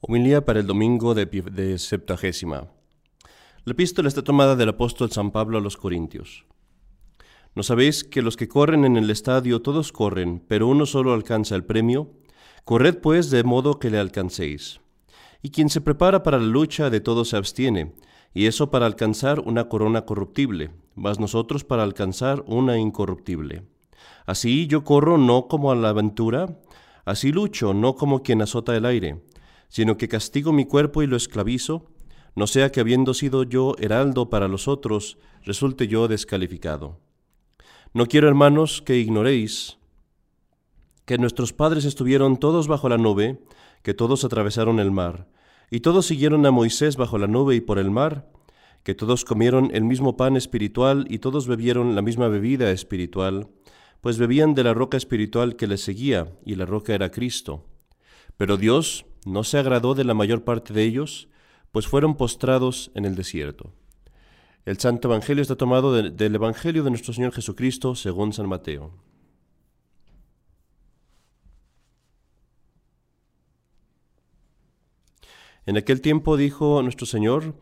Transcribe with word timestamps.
Homilía 0.00 0.44
para 0.44 0.60
el 0.60 0.66
domingo 0.66 1.14
de, 1.14 1.24
de 1.24 1.78
Septagésima. 1.78 2.68
La 3.64 3.72
epístola 3.72 4.08
está 4.08 4.22
tomada 4.22 4.54
del 4.54 4.68
apóstol 4.68 5.10
San 5.10 5.30
Pablo 5.30 5.56
a 5.56 5.60
los 5.62 5.78
Corintios. 5.78 6.44
¿No 7.54 7.62
sabéis 7.62 8.04
que 8.04 8.20
los 8.20 8.36
que 8.36 8.46
corren 8.46 8.84
en 8.84 8.98
el 8.98 9.10
estadio 9.10 9.62
todos 9.62 9.92
corren, 9.92 10.44
pero 10.46 10.68
uno 10.68 10.84
solo 10.84 11.14
alcanza 11.14 11.56
el 11.56 11.64
premio? 11.64 12.12
Corred 12.64 12.98
pues 12.98 13.30
de 13.30 13.42
modo 13.42 13.78
que 13.78 13.88
le 13.88 13.98
alcancéis. 13.98 14.80
Y 15.42 15.48
quien 15.48 15.70
se 15.70 15.80
prepara 15.80 16.22
para 16.22 16.38
la 16.38 16.46
lucha 16.46 16.90
de 16.90 17.00
todo 17.00 17.24
se 17.24 17.38
abstiene, 17.38 17.94
y 18.34 18.46
eso 18.46 18.70
para 18.70 18.84
alcanzar 18.84 19.40
una 19.40 19.70
corona 19.70 20.04
corruptible, 20.04 20.72
mas 20.94 21.18
nosotros 21.18 21.64
para 21.64 21.82
alcanzar 21.82 22.44
una 22.46 22.78
incorruptible. 22.78 23.62
Así 24.26 24.66
yo 24.66 24.84
corro 24.84 25.16
no 25.16 25.48
como 25.48 25.72
a 25.72 25.74
la 25.74 25.88
aventura, 25.88 26.60
así 27.06 27.32
lucho 27.32 27.72
no 27.72 27.94
como 27.94 28.22
quien 28.22 28.42
azota 28.42 28.76
el 28.76 28.84
aire, 28.84 29.22
sino 29.68 29.96
que 29.96 30.08
castigo 30.08 30.52
mi 30.52 30.64
cuerpo 30.64 31.02
y 31.02 31.06
lo 31.06 31.16
esclavizo, 31.16 31.90
no 32.34 32.46
sea 32.46 32.70
que 32.70 32.80
habiendo 32.80 33.14
sido 33.14 33.42
yo 33.42 33.74
heraldo 33.78 34.28
para 34.28 34.48
los 34.48 34.68
otros, 34.68 35.18
resulte 35.42 35.88
yo 35.88 36.06
descalificado. 36.06 37.00
No 37.94 38.06
quiero, 38.06 38.28
hermanos, 38.28 38.82
que 38.82 38.98
ignoréis 38.98 39.78
que 41.06 41.18
nuestros 41.18 41.52
padres 41.52 41.84
estuvieron 41.84 42.36
todos 42.36 42.68
bajo 42.68 42.88
la 42.88 42.98
nube, 42.98 43.40
que 43.82 43.94
todos 43.94 44.24
atravesaron 44.24 44.80
el 44.80 44.90
mar, 44.90 45.28
y 45.70 45.80
todos 45.80 46.06
siguieron 46.06 46.44
a 46.44 46.50
Moisés 46.50 46.96
bajo 46.96 47.16
la 47.16 47.26
nube 47.26 47.54
y 47.54 47.60
por 47.60 47.78
el 47.78 47.90
mar, 47.90 48.30
que 48.82 48.94
todos 48.94 49.24
comieron 49.24 49.70
el 49.72 49.84
mismo 49.84 50.16
pan 50.16 50.36
espiritual 50.36 51.06
y 51.08 51.20
todos 51.20 51.46
bebieron 51.46 51.94
la 51.94 52.02
misma 52.02 52.28
bebida 52.28 52.70
espiritual, 52.70 53.48
pues 54.00 54.18
bebían 54.18 54.54
de 54.54 54.64
la 54.64 54.74
roca 54.74 54.96
espiritual 54.96 55.56
que 55.56 55.66
les 55.66 55.80
seguía, 55.80 56.36
y 56.44 56.56
la 56.56 56.66
roca 56.66 56.94
era 56.94 57.10
Cristo. 57.10 57.64
Pero 58.36 58.56
Dios 58.56 59.06
no 59.26 59.44
se 59.44 59.58
agradó 59.58 59.94
de 59.94 60.04
la 60.04 60.14
mayor 60.14 60.44
parte 60.44 60.72
de 60.72 60.84
ellos, 60.84 61.28
pues 61.72 61.86
fueron 61.86 62.16
postrados 62.16 62.90
en 62.94 63.04
el 63.04 63.16
desierto. 63.16 63.72
El 64.64 64.78
Santo 64.78 65.08
Evangelio 65.08 65.42
está 65.42 65.56
tomado 65.56 65.92
del 65.92 66.34
Evangelio 66.34 66.82
de 66.84 66.90
nuestro 66.90 67.12
Señor 67.12 67.32
Jesucristo 67.32 67.94
según 67.94 68.32
San 68.32 68.48
Mateo. 68.48 68.92
En 75.66 75.76
aquel 75.76 76.00
tiempo 76.00 76.36
dijo 76.36 76.80
nuestro 76.82 77.06
Señor, 77.06 77.56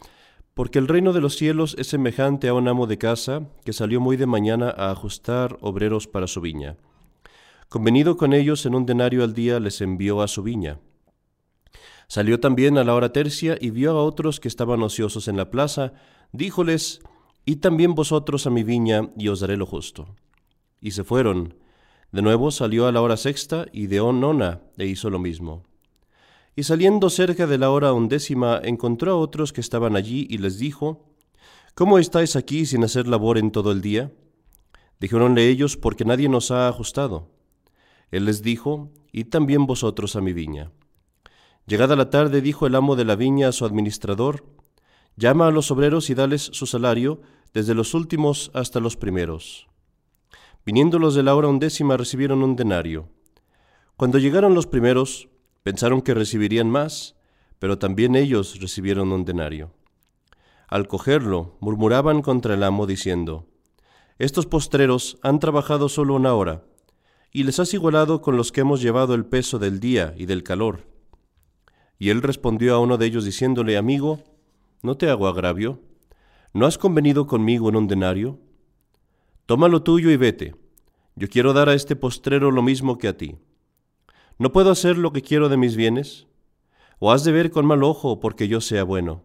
porque 0.53 0.79
el 0.79 0.87
reino 0.87 1.15
de 1.15 1.23
los 1.23 1.37
cielos 1.37 1.75
es 1.79 1.87
semejante 1.87 2.49
a 2.49 2.55
un 2.55 2.69
amo 2.69 2.87
de 2.87 2.99
casa 2.99 3.49
que 3.65 3.73
salió 3.73 4.01
muy 4.01 4.19
de 4.19 4.27
mañana 4.27 4.69
a 4.69 4.91
ajustar 4.91 5.57
obreros 5.63 6.07
para 6.07 6.27
su 6.27 6.43
viña. 6.43 6.77
Convenido 7.71 8.19
con 8.19 8.35
ellos 8.35 8.67
en 8.67 8.75
un 8.75 8.85
denario 8.85 9.25
al 9.25 9.33
día 9.33 9.59
les 9.61 9.81
envió 9.81 10.21
a 10.21 10.29
su 10.29 10.43
viña. 10.43 10.79
Salió 12.09 12.41
también 12.41 12.79
a 12.79 12.85
la 12.85 12.95
hora 12.95 13.13
tercia 13.13 13.57
y 13.61 13.71
vio 13.71 13.93
a 13.93 14.03
otros 14.03 14.41
que 14.41 14.49
estaban 14.49 14.83
ociosos 14.83 15.29
en 15.29 15.37
la 15.37 15.51
plaza, 15.51 15.93
díjoles, 16.33 17.01
Id 17.47 17.61
también 17.61 17.95
vosotros 17.95 18.47
a 18.47 18.51
mi 18.51 18.63
viña 18.63 19.11
y 19.19 19.29
os 19.29 19.41
daré 19.41 19.57
lo 19.57 19.67
justo. 19.67 20.15
Y 20.81 20.93
se 20.93 21.05
fueron. 21.05 21.55
De 22.11 22.23
nuevo 22.23 22.51
salió 22.51 22.87
a 22.87 22.93
la 22.93 23.03
hora 23.03 23.17
sexta 23.17 23.67
y 23.73 23.87
de 23.87 23.99
nona 23.99 24.63
e 24.79 24.87
hizo 24.87 25.11
lo 25.11 25.19
mismo. 25.19 25.65
Y 26.57 26.63
saliendo 26.63 27.11
cerca 27.11 27.47
de 27.47 27.59
la 27.59 27.71
hora 27.71 27.93
undécima 27.93 28.61
encontró 28.63 29.13
a 29.13 29.17
otros 29.17 29.53
que 29.53 29.61
estaban 29.61 29.97
allí 29.97 30.27
y 30.31 30.39
les 30.39 30.59
dijo, 30.59 31.05
¿Cómo 31.75 31.99
estáis 31.99 32.37
aquí 32.37 32.67
sin 32.67 32.85
hacer 32.85 33.09
labor 33.09 33.37
en 33.37 33.51
todo 33.51 33.73
el 33.73 33.81
día? 33.81 34.13
Dijeronle 35.01 35.49
ellos, 35.49 35.77
porque 35.77 36.05
nadie 36.05 36.29
nos 36.29 36.53
ha 36.53 36.69
ajustado. 36.69 37.29
Él 38.13 38.27
les 38.27 38.43
dijo, 38.43 38.93
Id 39.11 39.29
también 39.29 39.67
vosotros 39.67 40.15
a 40.15 40.21
mi 40.21 40.33
viña. 40.33 40.71
Llegada 41.67 41.97
la 41.97 42.11
tarde 42.11 42.43
dijo 42.43 42.67
el 42.67 42.75
amo 42.75 42.95
de 42.95 43.05
la 43.05 43.17
viña 43.17 43.49
a 43.49 43.53
su 43.53 43.65
administrador, 43.65 44.45
Llama 45.17 45.47
a 45.47 45.53
los 45.53 45.71
obreros 45.71 46.11
y 46.11 46.15
dales 46.15 46.51
su 46.53 46.67
salario, 46.67 47.21
desde 47.53 47.75
los 47.75 47.95
últimos 47.95 48.51
hasta 48.53 48.81
los 48.81 48.97
primeros. 48.97 49.69
Viniendo 50.67 50.99
los 50.99 51.15
de 51.15 51.23
la 51.23 51.37
hora 51.37 51.47
undécima 51.47 51.97
recibieron 51.97 52.43
un 52.43 52.57
denario. 52.57 53.09
Cuando 53.97 54.19
llegaron 54.19 54.55
los 54.55 54.67
primeros, 54.67 55.29
pensaron 55.63 56.03
que 56.03 56.15
recibirían 56.15 56.69
más, 56.69 57.15
pero 57.61 57.79
también 57.79 58.17
ellos 58.17 58.61
recibieron 58.61 59.13
un 59.13 59.25
denario. 59.25 59.73
Al 60.67 60.89
cogerlo, 60.89 61.57
murmuraban 61.61 62.21
contra 62.21 62.55
el 62.55 62.65
amo 62.65 62.87
diciendo, 62.89 63.47
Estos 64.19 64.47
postreros 64.47 65.19
han 65.23 65.39
trabajado 65.39 65.89
solo 65.89 66.15
una 66.15 66.35
hora, 66.35 66.65
y 67.31 67.45
les 67.45 67.61
has 67.61 67.73
igualado 67.73 68.21
con 68.21 68.37
los 68.37 68.51
que 68.51 68.63
hemos 68.63 68.83
llevado 68.83 69.15
el 69.15 69.27
peso 69.27 69.61
del 69.61 69.79
día 69.79 70.13
y 70.17 70.27
del 70.27 70.43
calor. 70.43 70.94
Y 71.99 72.11
él 72.11 72.23
respondió 72.23 72.75
a 72.75 72.81
uno 72.81 72.97
de 72.97 73.07
ellos 73.07 73.25
diciéndole, 73.25 73.77
Amigo, 73.77 74.23
no 74.83 74.97
te 74.97 75.09
hago 75.09 75.27
agravio. 75.27 75.81
¿No 76.53 76.67
has 76.67 76.79
convenido 76.79 77.27
conmigo 77.27 77.69
en 77.69 77.77
un 77.77 77.89
denario? 77.89 78.39
Toma 79.47 79.69
lo 79.69 79.83
tuyo 79.83 80.11
y 80.11 80.17
vete. 80.17 80.55
Yo 81.17 81.29
quiero 81.29 81.53
dar 81.53 81.69
a 81.69 81.75
este 81.75 81.97
postrero 81.97 82.51
lo 82.51 82.63
mismo 82.63 82.99
que 82.99 83.09
a 83.09 83.17
ti. 83.17 83.37
¿No 84.39 84.53
puedo 84.53 84.71
hacer 84.71 84.99
lo 84.99 85.13
que 85.13 85.23
quiero 85.23 85.49
de 85.49 85.57
mis 85.57 85.77
bienes? 85.77 86.27
¿O 86.99 87.13
has 87.13 87.25
de 87.25 87.33
ver 87.33 87.51
con 87.51 87.67
mal 87.67 87.83
ojo 87.83 88.21
porque 88.21 88.49
yo 88.49 88.61
sea 88.61 88.85
bueno? 88.85 89.23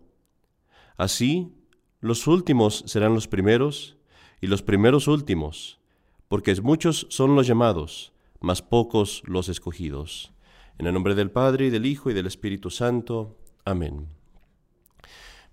Así, 0.97 1.53
los 2.00 2.28
últimos 2.28 2.84
serán 2.86 3.13
los 3.13 3.28
primeros, 3.28 3.97
y 4.41 4.47
los 4.47 4.62
primeros 4.62 5.07
últimos, 5.07 5.80
porque 6.28 6.53
muchos 6.62 7.07
son 7.09 7.36
los 7.36 7.47
llamados, 7.47 8.13
mas 8.40 8.62
pocos 8.62 9.22
los 9.25 9.50
escogidos. 9.50 10.31
En 10.79 10.88
el 10.88 10.94
nombre 10.94 11.13
del 11.13 11.29
Padre, 11.29 11.66
y 11.66 11.69
del 11.69 11.85
Hijo, 11.85 12.09
y 12.09 12.13
del 12.13 12.25
Espíritu 12.25 12.69
Santo. 12.69 13.38
Amén. 13.66 14.07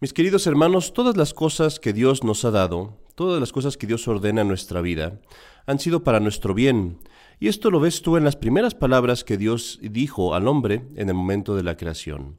Mis 0.00 0.12
queridos 0.12 0.46
hermanos, 0.46 0.92
todas 0.92 1.16
las 1.16 1.34
cosas 1.34 1.80
que 1.80 1.92
Dios 1.92 2.22
nos 2.22 2.44
ha 2.44 2.52
dado, 2.52 2.96
todas 3.16 3.40
las 3.40 3.50
cosas 3.50 3.76
que 3.76 3.88
Dios 3.88 4.06
ordena 4.06 4.42
en 4.42 4.48
nuestra 4.48 4.80
vida, 4.80 5.20
han 5.66 5.80
sido 5.80 6.04
para 6.04 6.20
nuestro 6.20 6.54
bien. 6.54 7.00
Y 7.40 7.48
esto 7.48 7.72
lo 7.72 7.80
ves 7.80 8.02
tú 8.02 8.16
en 8.16 8.22
las 8.22 8.36
primeras 8.36 8.76
palabras 8.76 9.24
que 9.24 9.36
Dios 9.36 9.80
dijo 9.82 10.32
al 10.32 10.46
hombre 10.46 10.86
en 10.94 11.08
el 11.08 11.14
momento 11.14 11.56
de 11.56 11.64
la 11.64 11.76
creación. 11.76 12.36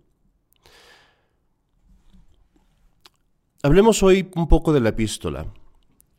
Hablemos 3.64 4.02
hoy 4.02 4.32
un 4.36 4.48
poco 4.48 4.72
de 4.72 4.80
la 4.80 4.90
epístola. 4.90 5.46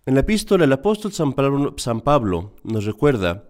En 0.05 0.15
la 0.15 0.21
epístola 0.21 0.65
el 0.65 0.73
apóstol 0.73 1.13
San 1.13 1.33
Pablo, 1.33 1.75
San 1.79 2.03
Pablo 2.03 2.57
nos 2.63 2.85
recuerda 2.85 3.49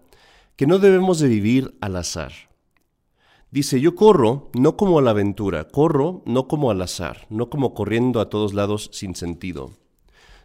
que 0.55 0.67
no 0.67 0.79
debemos 0.79 1.19
de 1.19 1.27
vivir 1.27 1.75
al 1.81 1.97
azar. 1.97 2.48
Dice, 3.51 3.81
yo 3.81 3.95
corro 3.95 4.51
no 4.53 4.77
como 4.77 4.99
a 4.99 5.01
la 5.01 5.11
aventura, 5.11 5.67
corro 5.67 6.21
no 6.25 6.47
como 6.47 6.69
al 6.69 6.81
azar, 6.81 7.25
no 7.29 7.49
como 7.49 7.73
corriendo 7.73 8.21
a 8.21 8.29
todos 8.29 8.53
lados 8.53 8.89
sin 8.93 9.15
sentido, 9.15 9.71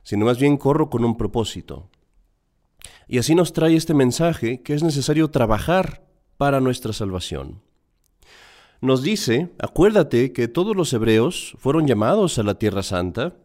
sino 0.03 0.25
más 0.25 0.39
bien 0.39 0.57
corro 0.57 0.89
con 0.89 1.05
un 1.05 1.17
propósito. 1.17 1.91
Y 3.07 3.19
así 3.19 3.35
nos 3.35 3.53
trae 3.53 3.77
este 3.77 3.93
mensaje 3.93 4.63
que 4.63 4.73
es 4.73 4.83
necesario 4.83 5.31
trabajar 5.31 6.07
para 6.39 6.61
nuestra 6.61 6.95
salvación. 6.95 7.61
Nos 8.81 9.03
dice, 9.03 9.51
acuérdate 9.59 10.33
que 10.33 10.49
todos 10.49 10.75
los 10.75 10.93
hebreos 10.93 11.57
fueron 11.59 11.87
llamados 11.87 12.39
a 12.39 12.43
la 12.43 12.59
Tierra 12.59 12.83
Santa, 12.83 13.37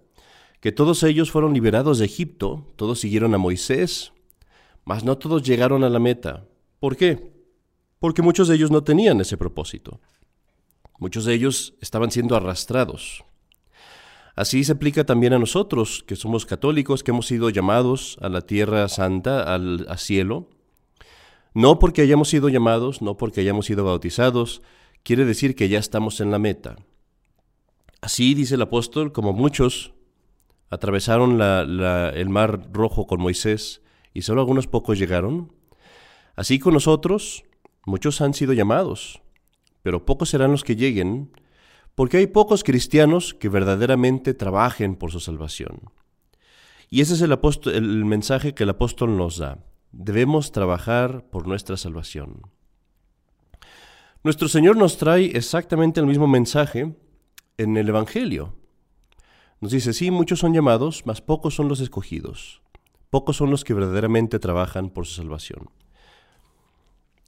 que 0.61 0.71
todos 0.71 1.03
ellos 1.03 1.31
fueron 1.31 1.53
liberados 1.53 1.99
de 1.99 2.05
Egipto, 2.05 2.65
todos 2.75 2.99
siguieron 2.99 3.33
a 3.33 3.37
Moisés, 3.37 4.13
mas 4.85 5.03
no 5.03 5.17
todos 5.17 5.43
llegaron 5.43 5.83
a 5.83 5.89
la 5.89 5.99
meta. 5.99 6.45
¿Por 6.79 6.95
qué? 6.97 7.38
Porque 7.99 8.21
muchos 8.21 8.47
de 8.47 8.55
ellos 8.55 8.71
no 8.71 8.83
tenían 8.83 9.21
ese 9.21 9.37
propósito. 9.37 9.99
Muchos 10.97 11.25
de 11.25 11.33
ellos 11.33 11.75
estaban 11.81 12.11
siendo 12.11 12.35
arrastrados. 12.35 13.23
Así 14.35 14.63
se 14.63 14.71
aplica 14.71 15.05
también 15.05 15.33
a 15.33 15.39
nosotros, 15.39 16.03
que 16.07 16.15
somos 16.15 16.45
católicos, 16.45 17.03
que 17.03 17.11
hemos 17.11 17.27
sido 17.27 17.49
llamados 17.49 18.17
a 18.21 18.29
la 18.29 18.41
tierra 18.41 18.87
santa, 18.87 19.53
al 19.53 19.85
cielo. 19.97 20.49
No 21.53 21.79
porque 21.79 22.01
hayamos 22.01 22.29
sido 22.29 22.47
llamados, 22.47 23.01
no 23.01 23.17
porque 23.17 23.41
hayamos 23.41 23.65
sido 23.65 23.83
bautizados, 23.83 24.61
quiere 25.03 25.25
decir 25.25 25.55
que 25.55 25.67
ya 25.67 25.79
estamos 25.79 26.21
en 26.21 26.31
la 26.31 26.39
meta. 26.39 26.77
Así 28.01 28.33
dice 28.33 28.55
el 28.55 28.61
apóstol, 28.61 29.11
como 29.11 29.33
muchos 29.33 29.93
atravesaron 30.69 31.41
el 31.41 32.29
mar 32.29 32.69
rojo 32.71 33.07
con 33.07 33.19
Moisés 33.19 33.81
y 34.13 34.21
solo 34.21 34.41
algunos 34.41 34.67
pocos 34.67 34.99
llegaron, 34.99 35.51
así 36.35 36.59
con 36.59 36.75
nosotros, 36.75 37.43
Muchos 37.85 38.21
han 38.21 38.33
sido 38.33 38.53
llamados, 38.53 39.21
pero 39.81 40.05
pocos 40.05 40.29
serán 40.29 40.51
los 40.51 40.63
que 40.63 40.75
lleguen, 40.75 41.31
porque 41.95 42.17
hay 42.17 42.27
pocos 42.27 42.63
cristianos 42.63 43.33
que 43.33 43.49
verdaderamente 43.49 44.33
trabajen 44.33 44.95
por 44.95 45.11
su 45.11 45.19
salvación. 45.19 45.91
Y 46.89 47.01
ese 47.01 47.13
es 47.13 47.21
el, 47.21 47.37
el 47.73 48.05
mensaje 48.05 48.53
que 48.53 48.63
el 48.63 48.69
apóstol 48.69 49.17
nos 49.17 49.37
da. 49.37 49.59
Debemos 49.91 50.51
trabajar 50.51 51.25
por 51.29 51.47
nuestra 51.47 51.77
salvación. 51.77 52.41
Nuestro 54.23 54.47
Señor 54.47 54.75
nos 54.75 54.97
trae 54.97 55.25
exactamente 55.35 55.99
el 55.99 56.05
mismo 56.05 56.27
mensaje 56.27 56.95
en 57.57 57.77
el 57.77 57.89
Evangelio. 57.89 58.53
Nos 59.61 59.71
dice, 59.71 59.93
sí, 59.93 60.11
muchos 60.11 60.39
son 60.39 60.53
llamados, 60.53 61.03
mas 61.05 61.21
pocos 61.21 61.55
son 61.55 61.67
los 61.67 61.79
escogidos. 61.79 62.61
Pocos 63.09 63.37
son 63.37 63.49
los 63.49 63.63
que 63.63 63.73
verdaderamente 63.73 64.39
trabajan 64.39 64.89
por 64.89 65.05
su 65.05 65.13
salvación. 65.13 65.69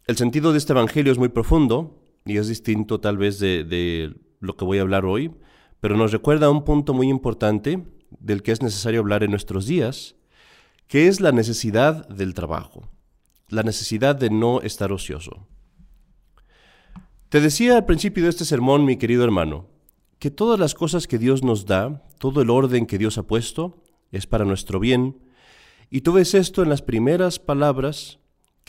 El 0.08 0.18
sentido 0.18 0.52
de 0.52 0.58
este 0.58 0.74
Evangelio 0.74 1.12
es 1.12 1.20
muy 1.20 1.30
profundo 1.30 2.04
y 2.26 2.38
es 2.38 2.48
distinto 2.48 3.00
tal 3.00 3.18
vez 3.18 3.40
de, 3.40 4.16
lo 4.40 4.58
que 4.58 4.66
voy 4.66 4.80
a 4.80 4.82
hablar 4.82 5.06
hoy, 5.06 5.32
pero 5.80 5.96
nos 5.96 6.12
recuerda 6.12 6.50
un 6.50 6.64
punto 6.64 6.94
muy 6.94 7.08
importante 7.08 7.86
del 8.20 8.42
que 8.42 8.52
es 8.52 8.62
necesario 8.62 9.00
hablar 9.00 9.24
en 9.24 9.30
nuestros 9.30 9.68
días, 9.68 10.16
que 10.88 11.08
es 11.08 11.22
la 11.22 11.32
necesidad 11.32 12.08
del 12.10 12.34
trabajo, 12.34 12.90
la 13.48 13.62
necesidad 13.62 14.16
de 14.16 14.32
no 14.32 14.62
estar 14.62 14.92
ocioso. 14.92 15.48
Te 17.30 17.40
decía 17.40 17.78
al 17.78 17.86
principio 17.86 18.24
de 18.24 18.30
este 18.30 18.44
sermón, 18.44 18.86
mi 18.86 18.98
querido 18.98 19.24
hermano, 19.24 19.70
que 20.18 20.32
todas 20.32 20.60
las 20.60 20.74
cosas 20.74 21.08
que 21.08 21.20
Dios 21.20 21.44
nos 21.44 21.66
da, 21.66 22.04
todo 22.18 22.42
el 22.42 22.50
orden 22.50 22.88
que 22.88 22.98
Dios 22.98 23.18
ha 23.18 23.24
puesto, 23.24 23.84
es 24.12 24.28
para 24.28 24.46
nuestro 24.46 24.80
bien, 24.80 25.20
y 25.92 26.02
tú 26.02 26.14
ves 26.14 26.34
esto 26.34 26.64
en 26.64 26.70
las 26.70 26.82
primeras 26.82 27.40
palabras 27.40 28.21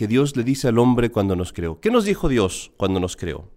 Dios 0.06 0.36
le 0.36 0.44
dice 0.44 0.68
al 0.68 0.78
hombre 0.78 1.10
cuando 1.10 1.36
nos 1.36 1.52
creó. 1.52 1.80
¿Qué 1.80 1.90
nos 1.90 2.04
dijo 2.04 2.28
Dios 2.28 2.72
cuando 2.76 3.00
nos 3.00 3.16
creó? 3.16 3.50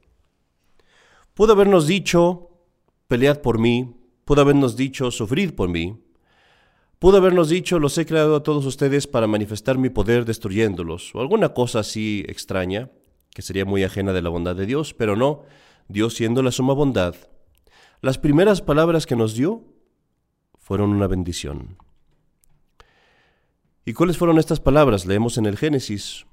Pudo 1.34 1.54
habernos 1.54 1.88
dicho, 1.88 2.50
pelead 3.08 3.42
por 3.42 3.60
mí, 3.60 3.96
pudo 4.24 4.42
habernos 4.42 4.76
dicho, 4.76 5.12
sufrid 5.12 5.54
por 5.54 5.70
mí, 5.70 6.02
pudo 7.00 7.18
habernos 7.18 7.50
dicho, 7.50 7.80
los 7.80 7.98
he 7.98 8.06
creado 8.06 8.36
a 8.36 8.44
todos 8.44 8.66
ustedes 8.66 9.08
para 9.08 9.28
manifestar 9.28 9.78
mi 9.78 9.90
poder 9.90 10.26
destruyéndolos, 10.26 11.14
o 11.14 11.22
alguna 11.22 11.54
cosa 11.54 11.80
así 11.80 12.24
extraña, 12.28 12.90
que 13.34 13.42
sería 13.42 13.66
muy 13.66 13.84
ajena 13.84 14.14
de 14.14 14.22
la 14.22 14.30
bondad 14.30 14.56
de 14.56 14.66
Dios, 14.66 14.94
pero 14.94 15.16
no, 15.16 15.44
Dios 15.88 16.16
siendo 16.16 16.42
la 16.42 16.52
suma 16.52 16.74
bondad, 16.74 17.16
las 18.02 18.18
primeras 18.18 18.62
palabras 18.62 19.06
que 19.06 19.16
nos 19.16 19.36
dio 19.36 19.64
fueron 20.58 20.92
una 20.92 21.08
bendición. 21.08 21.78
¿Y 23.86 23.94
cuáles 23.94 24.18
fueron 24.18 24.40
estas 24.40 24.60
palabras? 24.60 25.06
Leemos 25.06 25.38
en 25.38 25.46
el 25.46 25.58
Génesis. 25.58 26.26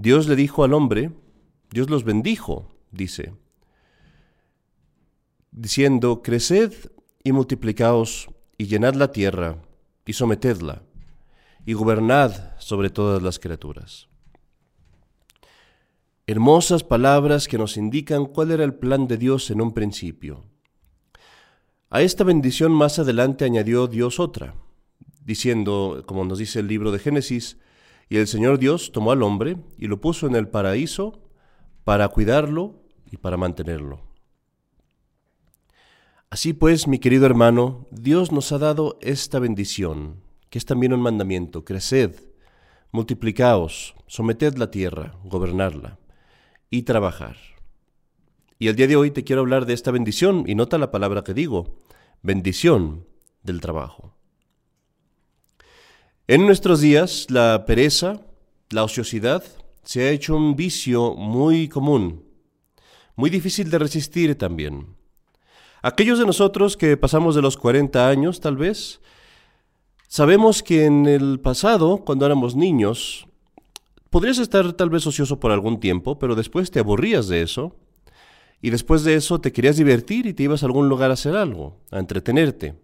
Dios 0.00 0.28
le 0.28 0.34
dijo 0.34 0.64
al 0.64 0.72
hombre, 0.72 1.12
Dios 1.70 1.90
los 1.90 2.04
bendijo, 2.04 2.74
dice, 2.90 3.34
diciendo, 5.50 6.22
Creced 6.22 6.72
y 7.22 7.32
multiplicaos 7.32 8.30
y 8.56 8.64
llenad 8.64 8.94
la 8.94 9.12
tierra 9.12 9.58
y 10.06 10.14
sometedla 10.14 10.82
y 11.66 11.74
gobernad 11.74 12.32
sobre 12.58 12.88
todas 12.88 13.22
las 13.22 13.38
criaturas. 13.38 14.08
Hermosas 16.26 16.82
palabras 16.82 17.46
que 17.46 17.58
nos 17.58 17.76
indican 17.76 18.24
cuál 18.24 18.52
era 18.52 18.64
el 18.64 18.72
plan 18.72 19.06
de 19.06 19.18
Dios 19.18 19.50
en 19.50 19.60
un 19.60 19.74
principio. 19.74 20.46
A 21.90 22.00
esta 22.00 22.24
bendición 22.24 22.72
más 22.72 22.98
adelante 22.98 23.44
añadió 23.44 23.86
Dios 23.86 24.18
otra, 24.18 24.54
diciendo, 25.22 26.04
como 26.06 26.24
nos 26.24 26.38
dice 26.38 26.60
el 26.60 26.68
libro 26.68 26.90
de 26.90 27.00
Génesis, 27.00 27.58
y 28.10 28.16
el 28.16 28.26
Señor 28.26 28.58
Dios 28.58 28.90
tomó 28.92 29.12
al 29.12 29.22
hombre 29.22 29.56
y 29.78 29.86
lo 29.86 30.00
puso 30.00 30.26
en 30.26 30.34
el 30.34 30.48
paraíso 30.48 31.22
para 31.84 32.08
cuidarlo 32.08 32.82
y 33.10 33.16
para 33.16 33.36
mantenerlo. 33.36 34.02
Así 36.28 36.52
pues, 36.52 36.88
mi 36.88 36.98
querido 36.98 37.24
hermano, 37.24 37.86
Dios 37.92 38.32
nos 38.32 38.50
ha 38.50 38.58
dado 38.58 38.98
esta 39.00 39.38
bendición, 39.38 40.22
que 40.50 40.58
es 40.58 40.64
también 40.64 40.92
un 40.92 41.00
mandamiento, 41.00 41.64
creced, 41.64 42.16
multiplicaos, 42.90 43.94
someted 44.08 44.54
la 44.56 44.72
tierra, 44.72 45.14
gobernarla 45.24 46.00
y 46.68 46.82
trabajar. 46.82 47.36
Y 48.58 48.66
el 48.66 48.76
día 48.76 48.88
de 48.88 48.96
hoy 48.96 49.12
te 49.12 49.22
quiero 49.22 49.42
hablar 49.42 49.66
de 49.66 49.74
esta 49.74 49.92
bendición, 49.92 50.44
y 50.48 50.56
nota 50.56 50.78
la 50.78 50.90
palabra 50.90 51.22
que 51.22 51.32
digo, 51.32 51.80
bendición 52.22 53.06
del 53.44 53.60
trabajo. 53.60 54.19
En 56.30 56.46
nuestros 56.46 56.80
días, 56.80 57.26
la 57.28 57.64
pereza, 57.66 58.20
la 58.70 58.84
ociosidad, 58.84 59.42
se 59.82 60.02
ha 60.02 60.10
hecho 60.12 60.36
un 60.36 60.54
vicio 60.54 61.16
muy 61.16 61.68
común, 61.68 62.22
muy 63.16 63.30
difícil 63.30 63.68
de 63.68 63.80
resistir 63.80 64.38
también. 64.38 64.94
Aquellos 65.82 66.20
de 66.20 66.26
nosotros 66.26 66.76
que 66.76 66.96
pasamos 66.96 67.34
de 67.34 67.42
los 67.42 67.56
40 67.56 68.08
años, 68.08 68.38
tal 68.38 68.56
vez, 68.56 69.00
sabemos 70.06 70.62
que 70.62 70.84
en 70.84 71.06
el 71.06 71.40
pasado, 71.40 72.04
cuando 72.04 72.26
éramos 72.26 72.54
niños, 72.54 73.26
podrías 74.08 74.38
estar 74.38 74.72
tal 74.74 74.88
vez 74.88 75.04
ocioso 75.08 75.40
por 75.40 75.50
algún 75.50 75.80
tiempo, 75.80 76.20
pero 76.20 76.36
después 76.36 76.70
te 76.70 76.78
aburrías 76.78 77.26
de 77.26 77.42
eso, 77.42 77.74
y 78.62 78.70
después 78.70 79.02
de 79.02 79.16
eso 79.16 79.40
te 79.40 79.50
querías 79.50 79.78
divertir 79.78 80.26
y 80.26 80.34
te 80.34 80.44
ibas 80.44 80.62
a 80.62 80.66
algún 80.66 80.88
lugar 80.88 81.10
a 81.10 81.14
hacer 81.14 81.34
algo, 81.34 81.80
a 81.90 81.98
entretenerte. 81.98 82.76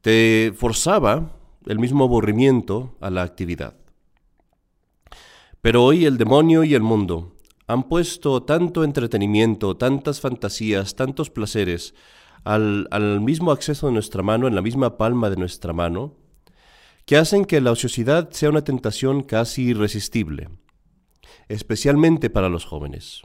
Te 0.00 0.54
forzaba 0.56 1.41
el 1.66 1.78
mismo 1.78 2.04
aburrimiento 2.04 2.96
a 3.00 3.10
la 3.10 3.22
actividad. 3.22 3.76
Pero 5.60 5.84
hoy 5.84 6.06
el 6.06 6.18
demonio 6.18 6.64
y 6.64 6.74
el 6.74 6.82
mundo 6.82 7.36
han 7.66 7.84
puesto 7.84 8.42
tanto 8.42 8.84
entretenimiento, 8.84 9.76
tantas 9.76 10.20
fantasías, 10.20 10.96
tantos 10.96 11.30
placeres 11.30 11.94
al, 12.44 13.20
mismo 13.20 13.52
acceso 13.52 13.86
de 13.86 13.92
nuestra 13.92 14.22
mano, 14.22 14.48
en 14.48 14.54
la 14.54 14.62
misma 14.62 14.98
palma 14.98 15.30
de 15.30 15.36
nuestra 15.36 15.72
mano, 15.72 16.16
que 17.06 17.16
hacen 17.16 17.44
que 17.44 17.60
la 17.60 17.70
ociosidad 17.70 18.30
sea 18.30 18.50
una 18.50 18.64
tentación 18.64 19.22
casi 19.22 19.62
irresistible, 19.62 20.48
especialmente 21.48 22.30
para 22.30 22.48
los 22.48 22.64
jóvenes. 22.64 23.22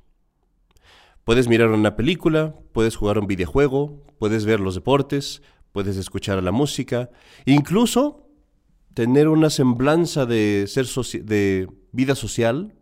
Puedes 1.24 1.48
mirar 1.48 1.69
una 1.69 1.95
película, 1.95 2.56
puedes 2.72 2.95
jugar 2.95 3.19
un 3.19 3.28
videojuego, 3.28 4.04
puedes 4.19 4.45
ver 4.45 4.60
los 4.60 4.75
deportes, 4.75 5.42
puedes 5.72 5.98
escuchar 5.98 6.42
la 6.42 6.51
música, 6.51 7.10
incluso 7.45 8.26
tener 8.98 9.28
una 9.28 9.52
semblanza 9.52 10.26
de, 10.26 11.70
vida 11.92 12.16
social, 12.16 12.74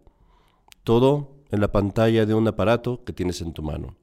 todo 0.85 1.43
en 1.51 1.59
la 1.59 1.73
pantalla 1.73 2.25
de 2.25 2.33
un 2.33 2.47
aparato 2.47 3.03
que 3.03 3.11
tienes 3.11 3.41
en 3.41 3.51
tu 3.51 3.61
mano. 3.61 3.97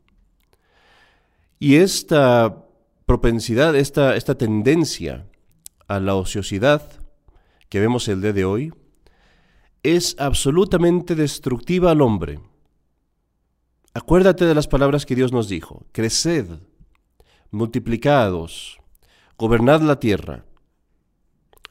Y 1.59 1.77
esta 1.77 2.67
propensidad, 3.07 3.75
esta, 3.75 4.15
esta 4.15 4.35
tendencia 4.37 5.27
a 5.89 6.01
la 6.01 6.15
ociosidad 6.15 6.83
que 7.71 7.81
vemos 7.81 8.07
el 8.09 8.21
día 8.21 8.35
de 8.35 8.45
hoy, 8.45 8.75
es 9.83 10.15
absolutamente 10.19 11.15
destructiva 11.15 11.93
al 11.93 12.03
hombre. 12.03 12.41
Acuérdate 13.95 14.45
de 14.45 14.55
las 14.55 14.69
palabras 14.69 15.07
que 15.07 15.15
Dios 15.15 15.33
nos 15.33 15.49
dijo, 15.49 15.87
creced, 15.93 16.45
multiplicados, 17.51 18.79
gobernad 19.39 19.81
la 19.81 19.99
tierra. 19.99 20.45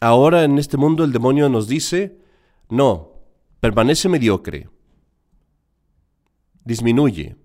Ahora 0.04 0.44
en 0.44 0.58
este 0.58 0.78
mundo 0.78 1.04
el 1.04 1.12
demonio 1.12 1.48
nos 1.48 1.68
dice, 1.68 2.18
no, 2.70 3.12
permanece 3.60 4.10
mediocre, 4.10 4.68
disminuye, 6.66 7.36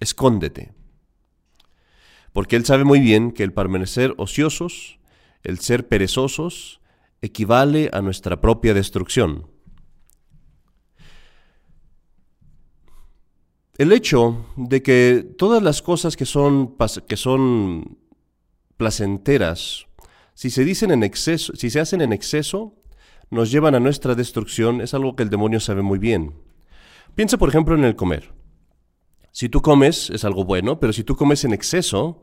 escóndete. 0.00 0.72
Porque 2.32 2.56
Él 2.56 2.64
sabe 2.64 2.84
muy 2.84 2.98
bien 2.98 3.30
que 3.30 3.42
el 3.42 3.52
permanecer 3.52 4.14
ociosos, 4.16 4.98
el 5.42 5.58
ser 5.58 5.86
perezosos, 5.86 6.80
equivale 7.20 7.90
a 7.92 8.00
nuestra 8.00 8.40
propia 8.40 8.72
destrucción. 8.72 9.46
El 13.76 13.92
hecho 13.92 14.46
de 14.56 14.82
que 14.82 15.34
todas 15.36 15.62
las 15.62 15.82
cosas 15.82 16.16
que 16.16 16.24
son, 16.24 16.74
que 17.06 17.18
son 17.18 17.98
placenteras, 18.78 19.86
si 20.34 20.50
se 20.50 20.64
dicen 20.64 20.90
en 20.90 21.02
exceso, 21.02 21.54
si 21.56 21.70
se 21.70 21.80
hacen 21.80 22.00
en 22.00 22.12
exceso, 22.12 22.74
nos 23.30 23.50
llevan 23.50 23.74
a 23.74 23.80
nuestra 23.80 24.14
destrucción, 24.14 24.80
es 24.80 24.94
algo 24.94 25.16
que 25.16 25.22
el 25.22 25.30
demonio 25.30 25.60
sabe 25.60 25.82
muy 25.82 25.98
bien. 25.98 26.34
Piensa, 27.14 27.38
por 27.38 27.48
ejemplo, 27.48 27.74
en 27.74 27.84
el 27.84 27.96
comer. 27.96 28.32
Si 29.30 29.48
tú 29.48 29.62
comes 29.62 30.10
es 30.10 30.24
algo 30.24 30.44
bueno, 30.44 30.78
pero 30.78 30.92
si 30.92 31.04
tú 31.04 31.16
comes 31.16 31.44
en 31.44 31.52
exceso, 31.52 32.22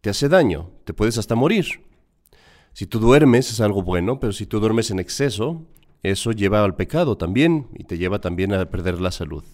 te 0.00 0.10
hace 0.10 0.28
daño, 0.28 0.70
te 0.84 0.94
puedes 0.94 1.18
hasta 1.18 1.34
morir. 1.34 1.66
Si 2.72 2.86
tú 2.86 2.98
duermes 2.98 3.50
es 3.50 3.60
algo 3.60 3.82
bueno, 3.82 4.20
pero 4.20 4.32
si 4.32 4.46
tú 4.46 4.60
duermes 4.60 4.90
en 4.90 4.98
exceso, 4.98 5.66
eso 6.02 6.32
lleva 6.32 6.64
al 6.64 6.74
pecado 6.74 7.16
también 7.16 7.68
y 7.74 7.84
te 7.84 7.98
lleva 7.98 8.20
también 8.20 8.52
a 8.52 8.64
perder 8.70 9.00
la 9.00 9.10
salud. 9.10 9.44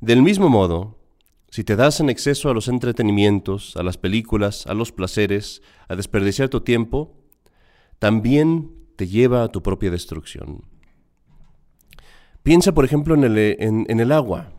Del 0.00 0.22
mismo 0.22 0.48
modo, 0.48 0.97
si 1.50 1.64
te 1.64 1.76
das 1.76 2.00
en 2.00 2.10
exceso 2.10 2.50
a 2.50 2.54
los 2.54 2.68
entretenimientos, 2.68 3.76
a 3.76 3.82
las 3.82 3.96
películas, 3.96 4.66
a 4.66 4.74
los 4.74 4.92
placeres, 4.92 5.62
a 5.88 5.96
desperdiciar 5.96 6.48
tu 6.48 6.60
tiempo, 6.60 7.16
también 7.98 8.70
te 8.96 9.06
lleva 9.06 9.42
a 9.44 9.48
tu 9.48 9.62
propia 9.62 9.90
destrucción. 9.90 10.62
Piensa, 12.42 12.72
por 12.72 12.84
ejemplo, 12.84 13.14
en 13.14 13.24
el, 13.24 14.12
agua. 14.12 14.52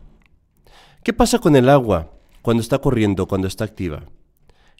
¿Qué 1.02 1.12
pasa 1.12 1.38
con 1.38 1.56
el 1.56 1.68
agua 1.68 2.12
cuando 2.42 2.60
está 2.60 2.78
corriendo, 2.78 3.26
cuando 3.26 3.48
está 3.48 3.64
activa? 3.64 4.04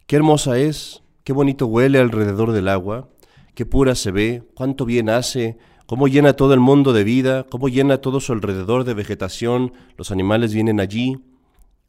Qué 0.07 0.17
hermosa 0.17 0.59
es, 0.59 1.03
qué 1.25 1.33
bonito 1.33 1.67
huele 1.67 1.99
alrededor 1.99 2.53
del 2.53 2.69
agua, 2.69 3.09
qué 3.55 3.67
pura 3.67 3.95
se 3.95 4.11
ve, 4.11 4.43
cuánto 4.55 4.85
bien 4.85 5.09
hace, 5.09 5.59
cómo 5.87 6.09
llena 6.09 6.35
todo 6.35 6.55
el 6.55 6.61
mundo 6.61 6.93
de 6.93 7.05
vida, 7.05 7.47
cómo 7.51 7.69
llena 7.69 7.99
todo 7.99 8.21
su 8.21 8.33
alrededor 8.33 8.85
de 8.85 8.95
vegetación, 8.95 9.73
los 9.97 10.11
animales 10.11 10.53
vienen 10.53 10.81
allí. 10.81 11.19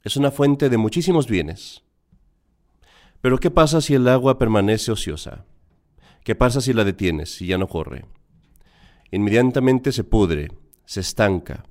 Es 0.03 0.17
una 0.17 0.31
fuente 0.31 0.69
de 0.69 0.77
muchísimos 0.77 1.27
bienes. 1.27 1.83
Pero 3.21 3.37
¿qué 3.37 3.51
pasa 3.51 3.81
si 3.81 3.93
el 3.93 4.07
agua 4.07 4.39
permanece 4.39 4.91
ociosa? 4.91 5.45
¿Qué 6.23 6.33
pasa 6.33 6.59
si 6.59 6.73
la 6.73 6.83
detienes, 6.83 7.35
si 7.35 7.45
ya 7.45 7.57
no 7.57 7.67
corre? 7.67 8.05
Inmediatamente 9.11 9.91
se 9.91 10.03
pudre, 10.03 10.49
se 10.85 11.01
estanca, 11.01 11.65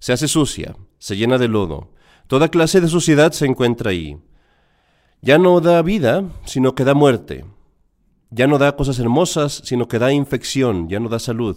se 0.00 0.12
hace 0.12 0.26
sucia, 0.26 0.76
se 0.98 1.16
llena 1.16 1.38
de 1.38 1.46
lodo. 1.46 1.92
Toda 2.26 2.48
clase 2.48 2.80
de 2.80 2.88
suciedad 2.88 3.32
se 3.32 3.46
encuentra 3.46 3.90
ahí. 3.90 4.18
Ya 5.22 5.38
no 5.38 5.60
da 5.60 5.80
vida, 5.82 6.24
sino 6.44 6.74
que 6.74 6.84
da 6.84 6.94
muerte. 6.94 7.44
Ya 8.30 8.48
no 8.48 8.58
da 8.58 8.74
cosas 8.74 8.98
hermosas, 8.98 9.62
sino 9.64 9.86
que 9.86 10.00
da 10.00 10.12
infección, 10.12 10.88
ya 10.88 10.98
no 10.98 11.08
da 11.08 11.20
salud. 11.20 11.56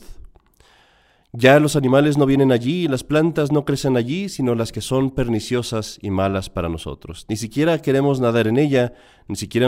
Ya 1.32 1.60
los 1.60 1.76
animales 1.76 2.18
no 2.18 2.26
vienen 2.26 2.52
allí, 2.52 2.88
las 2.88 3.04
plantas 3.04 3.52
no 3.52 3.64
crecen 3.64 3.98
allí, 3.98 4.30
sino 4.30 4.56
las 4.56 4.72
que 4.72 4.82
son 4.82 5.12
perniciosas 5.12 6.00
y 6.02 6.10
malas 6.10 6.50
para 6.50 6.70
nosotros. 6.70 7.26
Ni 7.30 7.36
siquiera 7.36 7.82
queremos 7.84 8.20
nadar 8.20 8.48
en 8.48 8.58
ella, 8.58 8.94
ni 9.28 9.36
siquiera 9.36 9.68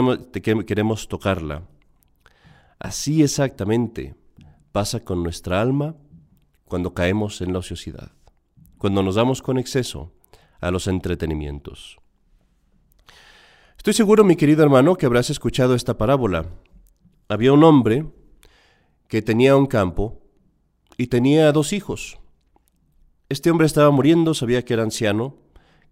queremos 0.66 1.06
tocarla. 1.06 1.62
Así 2.80 3.22
exactamente 3.22 4.16
pasa 4.72 5.00
con 5.00 5.22
nuestra 5.22 5.60
alma 5.60 5.94
cuando 6.64 6.94
caemos 6.94 7.40
en 7.42 7.52
la 7.52 7.60
ociosidad, 7.60 8.10
cuando 8.78 9.04
nos 9.04 9.14
damos 9.14 9.40
con 9.40 9.56
exceso 9.56 10.12
a 10.60 10.72
los 10.72 10.88
entretenimientos. 10.88 11.98
Estoy 13.76 13.92
seguro, 13.92 14.24
mi 14.24 14.34
querido 14.34 14.64
hermano, 14.64 14.96
que 14.96 15.06
habrás 15.06 15.30
escuchado 15.30 15.76
esta 15.76 15.96
parábola. 15.96 16.46
Había 17.28 17.52
un 17.52 17.62
hombre 17.62 18.06
que 19.06 19.22
tenía 19.22 19.56
un 19.56 19.66
campo 19.66 20.21
y 21.02 21.08
tenía 21.08 21.50
dos 21.50 21.72
hijos. 21.72 22.20
Este 23.28 23.50
hombre 23.50 23.66
estaba 23.66 23.90
muriendo, 23.90 24.34
sabía 24.34 24.64
que 24.64 24.74
era 24.74 24.84
anciano, 24.84 25.34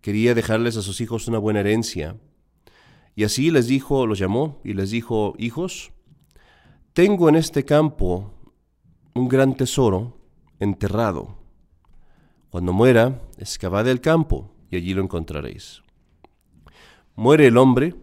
quería 0.02 0.36
dejarles 0.36 0.76
a 0.76 0.82
sus 0.82 1.00
hijos 1.00 1.26
una 1.26 1.38
buena 1.38 1.58
herencia. 1.58 2.16
Y 3.16 3.24
así 3.24 3.50
les 3.50 3.66
dijo, 3.66 4.06
los 4.06 4.20
llamó 4.20 4.60
y 4.62 4.72
les 4.74 4.92
dijo, 4.92 5.34
hijos, 5.36 5.90
tengo 6.92 7.28
en 7.28 7.34
este 7.34 7.64
campo 7.64 8.32
un 9.16 9.26
gran 9.26 9.56
tesoro 9.56 10.16
enterrado. 10.60 11.38
Cuando 12.48 12.72
muera, 12.72 13.20
excavad 13.36 13.88
el 13.88 14.00
campo 14.00 14.54
y 14.70 14.76
allí 14.76 14.94
lo 14.94 15.02
encontraréis. 15.02 15.82
Muere 17.16 17.48
el 17.48 17.56
hombre 17.56 17.96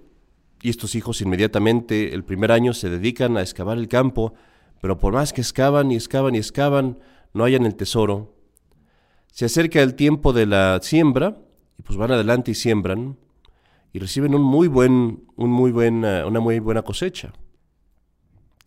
y 0.61 0.69
estos 0.69 0.93
hijos 0.93 1.21
inmediatamente 1.21 2.13
el 2.13 2.25
primer 2.25 2.51
año 2.51 2.73
se 2.73 2.89
dedican 2.89 3.37
a 3.37 3.43
excavar 3.43 3.77
el 3.77 3.87
campo 3.87 4.33
pero 4.81 4.97
por 4.97 5.13
más 5.13 5.33
que 5.33 5.41
excavan 5.41 5.91
y 5.91 5.95
excavan 5.95 6.35
y 6.35 6.37
excavan, 6.37 6.99
no 7.33 7.43
hallan 7.43 7.65
el 7.65 7.75
tesoro. 7.75 8.35
Se 9.31 9.45
acerca 9.45 9.81
el 9.81 9.95
tiempo 9.95 10.33
de 10.33 10.45
la 10.45 10.79
siembra 10.81 11.37
y 11.77 11.83
pues 11.83 11.97
van 11.97 12.11
adelante 12.11 12.51
y 12.51 12.55
siembran 12.55 13.17
y 13.93 13.99
reciben 13.99 14.35
un 14.35 14.41
muy 14.41 14.67
buen, 14.67 15.25
un 15.35 15.49
muy 15.49 15.71
buena, 15.71 16.25
una 16.25 16.39
muy 16.39 16.59
buena 16.59 16.81
cosecha. 16.81 17.33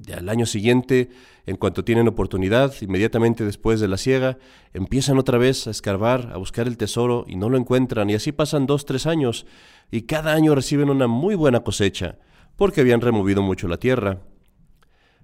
Y 0.07 0.13
al 0.13 0.29
año 0.29 0.47
siguiente, 0.47 1.11
en 1.47 1.57
cuanto 1.57 1.85
tienen 1.85 2.09
oportunidad, 2.09 2.73
inmediatamente 2.81 3.45
después 3.45 3.81
de 3.81 3.89
la 3.89 3.99
siega, 3.99 4.39
empiezan 4.73 5.19
otra 5.19 5.37
vez 5.37 5.67
a 5.67 5.71
escarbar, 5.71 6.31
a 6.33 6.39
buscar 6.39 6.67
el 6.67 6.79
tesoro 6.79 7.25
y 7.29 7.37
no 7.37 7.51
lo 7.51 7.59
encuentran. 7.59 8.09
Y 8.09 8.15
así 8.15 8.33
pasan 8.33 8.67
dos, 8.67 8.87
tres 8.87 9.07
años 9.07 9.47
y 9.91 10.03
cada 10.03 10.33
año 10.33 10.55
reciben 10.55 10.89
una 10.89 11.07
muy 11.07 11.35
buena 11.35 11.61
cosecha 11.61 12.19
porque 12.57 12.81
habían 12.81 13.01
removido 13.01 13.43
mucho 13.43 13.69
la 13.69 13.77
tierra. 13.77 14.21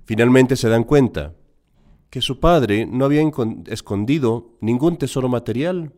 Finalmente 0.06 0.54
se 0.54 0.68
dan 0.68 0.84
cuenta 0.84 1.34
que 2.10 2.22
su 2.22 2.38
padre 2.38 2.86
no 2.86 3.04
había 3.04 3.22
escondido 3.66 4.56
ningún 4.60 4.96
tesoro 4.96 5.28
material, 5.28 5.92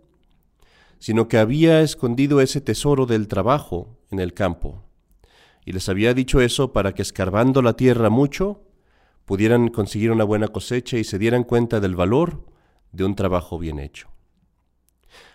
sino 0.98 1.28
que 1.28 1.36
había 1.36 1.82
escondido 1.82 2.40
ese 2.40 2.62
tesoro 2.62 3.04
del 3.04 3.28
trabajo 3.28 3.98
en 4.10 4.18
el 4.18 4.32
campo. 4.32 4.82
Y 5.64 5.72
les 5.72 5.90
había 5.90 6.14
dicho 6.14 6.40
eso 6.40 6.72
para 6.72 6.94
que 6.94 7.02
escarbando 7.02 7.60
la 7.60 7.74
tierra 7.74 8.08
mucho, 8.08 8.62
pudieran 9.26 9.68
conseguir 9.68 10.10
una 10.10 10.24
buena 10.24 10.48
cosecha 10.48 10.96
y 10.96 11.04
se 11.04 11.18
dieran 11.18 11.44
cuenta 11.44 11.78
del 11.78 11.94
valor 11.94 12.46
de 12.92 13.04
un 13.04 13.14
trabajo 13.14 13.58
bien 13.58 13.78
hecho. 13.78 14.08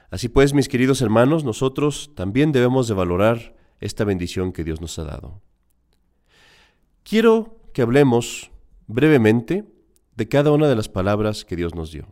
Así 0.09 0.29
pues, 0.29 0.55
mis 0.55 0.67
queridos 0.67 1.01
hermanos, 1.03 1.43
nosotros 1.43 2.11
también 2.15 2.51
debemos 2.51 2.87
de 2.87 2.95
valorar 2.95 3.55
esta 3.79 4.03
bendición 4.03 4.51
que 4.51 4.63
Dios 4.63 4.81
nos 4.81 4.97
ha 4.97 5.03
dado. 5.03 5.41
Quiero 7.03 7.59
que 7.73 7.83
hablemos 7.83 8.52
brevemente 8.87 9.65
de 10.15 10.27
cada 10.27 10.51
una 10.51 10.67
de 10.67 10.75
las 10.75 10.89
palabras 10.89 11.45
que 11.45 11.55
Dios 11.55 11.75
nos 11.75 11.91
dio. 11.91 12.07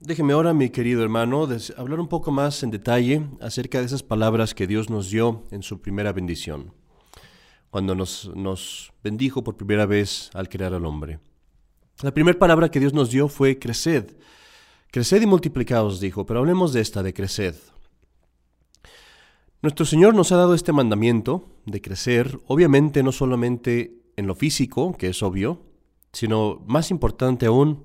Déjeme 0.00 0.34
ahora, 0.34 0.54
mi 0.54 0.70
querido 0.70 1.02
hermano, 1.02 1.48
hablar 1.76 1.98
un 1.98 2.06
poco 2.06 2.30
más 2.30 2.62
en 2.62 2.70
detalle 2.70 3.26
acerca 3.40 3.80
de 3.80 3.86
esas 3.86 4.04
palabras 4.04 4.54
que 4.54 4.68
Dios 4.68 4.88
nos 4.88 5.10
dio 5.10 5.42
en 5.50 5.64
su 5.64 5.80
primera 5.80 6.12
bendición, 6.12 6.72
cuando 7.70 7.96
nos, 7.96 8.30
nos 8.36 8.92
bendijo 9.02 9.42
por 9.42 9.56
primera 9.56 9.84
vez 9.84 10.30
al 10.34 10.48
crear 10.48 10.74
al 10.74 10.84
hombre. 10.86 11.18
La 12.02 12.14
primera 12.14 12.38
palabra 12.38 12.70
que 12.70 12.78
Dios 12.78 12.92
nos 12.92 13.10
dio 13.10 13.26
fue 13.26 13.58
creced. 13.58 14.16
Creced 14.92 15.22
y 15.22 15.26
multiplicaos, 15.26 15.98
dijo, 15.98 16.24
pero 16.24 16.38
hablemos 16.38 16.72
de 16.72 16.82
esta, 16.82 17.02
de 17.02 17.12
creced. 17.12 17.56
Nuestro 19.62 19.86
Señor 19.86 20.14
nos 20.14 20.32
ha 20.32 20.36
dado 20.36 20.54
este 20.54 20.72
mandamiento 20.72 21.48
de 21.64 21.80
crecer, 21.80 22.38
obviamente 22.46 23.02
no 23.02 23.10
solamente 23.10 24.02
en 24.16 24.26
lo 24.26 24.34
físico, 24.34 24.94
que 24.96 25.08
es 25.08 25.22
obvio, 25.22 25.62
sino 26.12 26.62
más 26.66 26.90
importante 26.90 27.46
aún, 27.46 27.84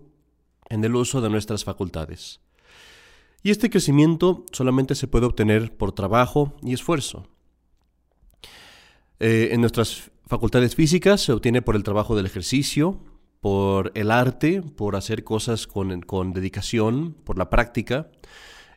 en 0.70 0.84
el 0.84 0.96
uso 0.96 1.22
de 1.22 1.30
nuestras 1.30 1.64
facultades. 1.64 2.40
Y 3.44 3.52
este 3.52 3.70
crecimiento 3.70 4.46
solamente 4.52 4.96
se 4.96 5.08
puede 5.08 5.26
obtener 5.26 5.76
por 5.76 5.92
trabajo 5.94 6.54
y 6.62 6.74
esfuerzo. 6.74 7.28
Eh, 9.20 9.50
en 9.52 9.62
nuestras 9.62 10.12
facultades 10.26 10.76
físicas 10.76 11.22
se 11.22 11.34
obtiene 11.34 11.62
por 11.62 11.76
el 11.76 11.84
trabajo 11.84 12.16
del 12.16 12.26
ejercicio, 12.26 13.00
por 13.40 13.92
el 13.96 14.12
arte, 14.12 14.62
por 14.62 14.96
hacer 14.96 15.24
cosas 15.24 15.68
con, 15.68 16.02
con 16.02 16.34
dedicación, 16.34 17.14
por 17.24 17.38
la 17.38 17.50
práctica. 17.50 18.10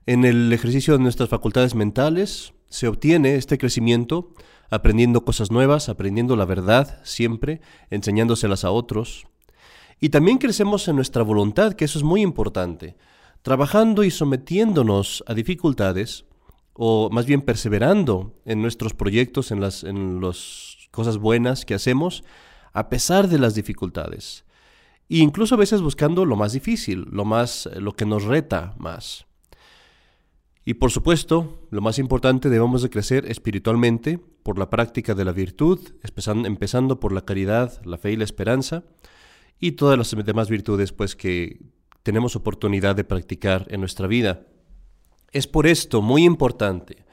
En 0.06 0.24
el 0.24 0.52
ejercicio 0.52 0.96
de 0.96 1.02
nuestras 1.02 1.28
facultades 1.28 1.74
mentales 1.74 2.54
se 2.74 2.88
obtiene 2.88 3.36
este 3.36 3.56
crecimiento 3.56 4.32
aprendiendo 4.68 5.24
cosas 5.24 5.52
nuevas, 5.52 5.88
aprendiendo 5.88 6.34
la 6.34 6.44
verdad 6.44 7.00
siempre, 7.04 7.60
enseñándoselas 7.90 8.64
a 8.64 8.72
otros. 8.72 9.28
Y 10.00 10.08
también 10.08 10.38
crecemos 10.38 10.88
en 10.88 10.96
nuestra 10.96 11.22
voluntad, 11.22 11.74
que 11.74 11.84
eso 11.84 12.00
es 12.00 12.02
muy 12.02 12.20
importante, 12.20 12.96
trabajando 13.42 14.02
y 14.02 14.10
sometiéndonos 14.10 15.22
a 15.28 15.34
dificultades, 15.34 16.24
o 16.72 17.10
más 17.10 17.26
bien 17.26 17.42
perseverando 17.42 18.34
en 18.44 18.60
nuestros 18.60 18.92
proyectos, 18.92 19.52
en 19.52 19.60
las 19.60 19.84
en 19.84 20.20
cosas 20.90 21.18
buenas 21.18 21.64
que 21.64 21.74
hacemos, 21.74 22.24
a 22.72 22.88
pesar 22.88 23.28
de 23.28 23.38
las 23.38 23.54
dificultades. 23.54 24.44
E 25.08 25.18
incluso 25.18 25.54
a 25.54 25.58
veces 25.58 25.80
buscando 25.80 26.24
lo 26.24 26.34
más 26.34 26.52
difícil, 26.52 27.06
lo 27.12 27.24
más 27.24 27.68
lo 27.76 27.92
que 27.92 28.04
nos 28.04 28.24
reta 28.24 28.74
más. 28.78 29.26
Y 30.64 30.74
por 30.74 30.90
supuesto, 30.90 31.66
lo 31.70 31.82
más 31.82 31.98
importante, 31.98 32.48
debemos 32.48 32.82
de 32.82 32.90
crecer 32.90 33.30
espiritualmente 33.30 34.18
por 34.42 34.58
la 34.58 34.70
práctica 34.70 35.14
de 35.14 35.24
la 35.24 35.32
virtud, 35.32 35.78
empezando 36.26 37.00
por 37.00 37.12
la 37.12 37.22
caridad, 37.22 37.84
la 37.84 37.98
fe 37.98 38.12
y 38.12 38.16
la 38.16 38.24
esperanza, 38.24 38.84
y 39.60 39.72
todas 39.72 39.98
las 39.98 40.14
demás 40.24 40.48
virtudes 40.48 40.92
pues 40.92 41.16
que 41.16 41.60
tenemos 42.02 42.36
oportunidad 42.36 42.96
de 42.96 43.04
practicar 43.04 43.66
en 43.70 43.80
nuestra 43.80 44.06
vida. 44.06 44.46
Es 45.32 45.46
por 45.46 45.66
esto 45.66 46.00
muy 46.00 46.24
importante 46.24 47.04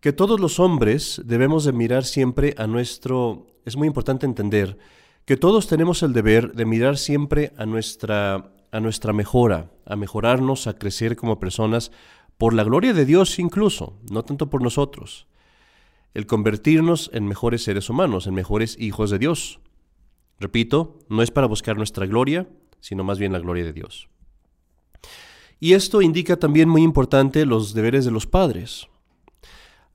que 0.00 0.12
todos 0.12 0.38
los 0.38 0.60
hombres 0.60 1.22
debemos 1.24 1.64
de 1.64 1.72
mirar 1.72 2.04
siempre 2.04 2.54
a 2.58 2.66
nuestro... 2.66 3.46
Es 3.64 3.76
muy 3.76 3.88
importante 3.88 4.26
entender 4.26 4.76
que 5.24 5.38
todos 5.38 5.66
tenemos 5.68 6.02
el 6.02 6.12
deber 6.12 6.52
de 6.52 6.66
mirar 6.66 6.98
siempre 6.98 7.54
a 7.56 7.64
nuestra, 7.64 8.52
a 8.70 8.80
nuestra 8.80 9.14
mejora, 9.14 9.70
a 9.86 9.96
mejorarnos, 9.96 10.66
a 10.66 10.74
crecer 10.74 11.16
como 11.16 11.40
personas, 11.40 11.90
por 12.38 12.54
la 12.54 12.64
gloria 12.64 12.92
de 12.92 13.04
Dios 13.04 13.38
incluso, 13.38 13.98
no 14.10 14.24
tanto 14.24 14.50
por 14.50 14.62
nosotros. 14.62 15.26
El 16.14 16.26
convertirnos 16.26 17.10
en 17.12 17.26
mejores 17.26 17.64
seres 17.64 17.90
humanos, 17.90 18.26
en 18.26 18.34
mejores 18.34 18.76
hijos 18.78 19.10
de 19.10 19.18
Dios. 19.18 19.60
Repito, 20.38 20.98
no 21.08 21.22
es 21.22 21.30
para 21.30 21.46
buscar 21.46 21.76
nuestra 21.76 22.06
gloria, 22.06 22.48
sino 22.80 23.04
más 23.04 23.18
bien 23.18 23.32
la 23.32 23.38
gloria 23.38 23.64
de 23.64 23.72
Dios. 23.72 24.08
Y 25.60 25.72
esto 25.72 26.02
indica 26.02 26.36
también 26.36 26.68
muy 26.68 26.82
importante 26.82 27.46
los 27.46 27.74
deberes 27.74 28.04
de 28.04 28.10
los 28.10 28.26
padres. 28.26 28.88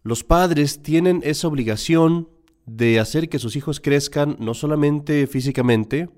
Los 0.04 0.24
padres 0.24 0.82
tienen 0.82 1.22
esa 1.24 1.48
obligación 1.48 2.30
de 2.66 3.00
hacer 3.00 3.30
que 3.30 3.40
sus 3.40 3.56
hijos 3.56 3.80
crezcan 3.80 4.38
no 4.40 4.54
solamente 4.54 5.28
físicamente, 5.28 6.10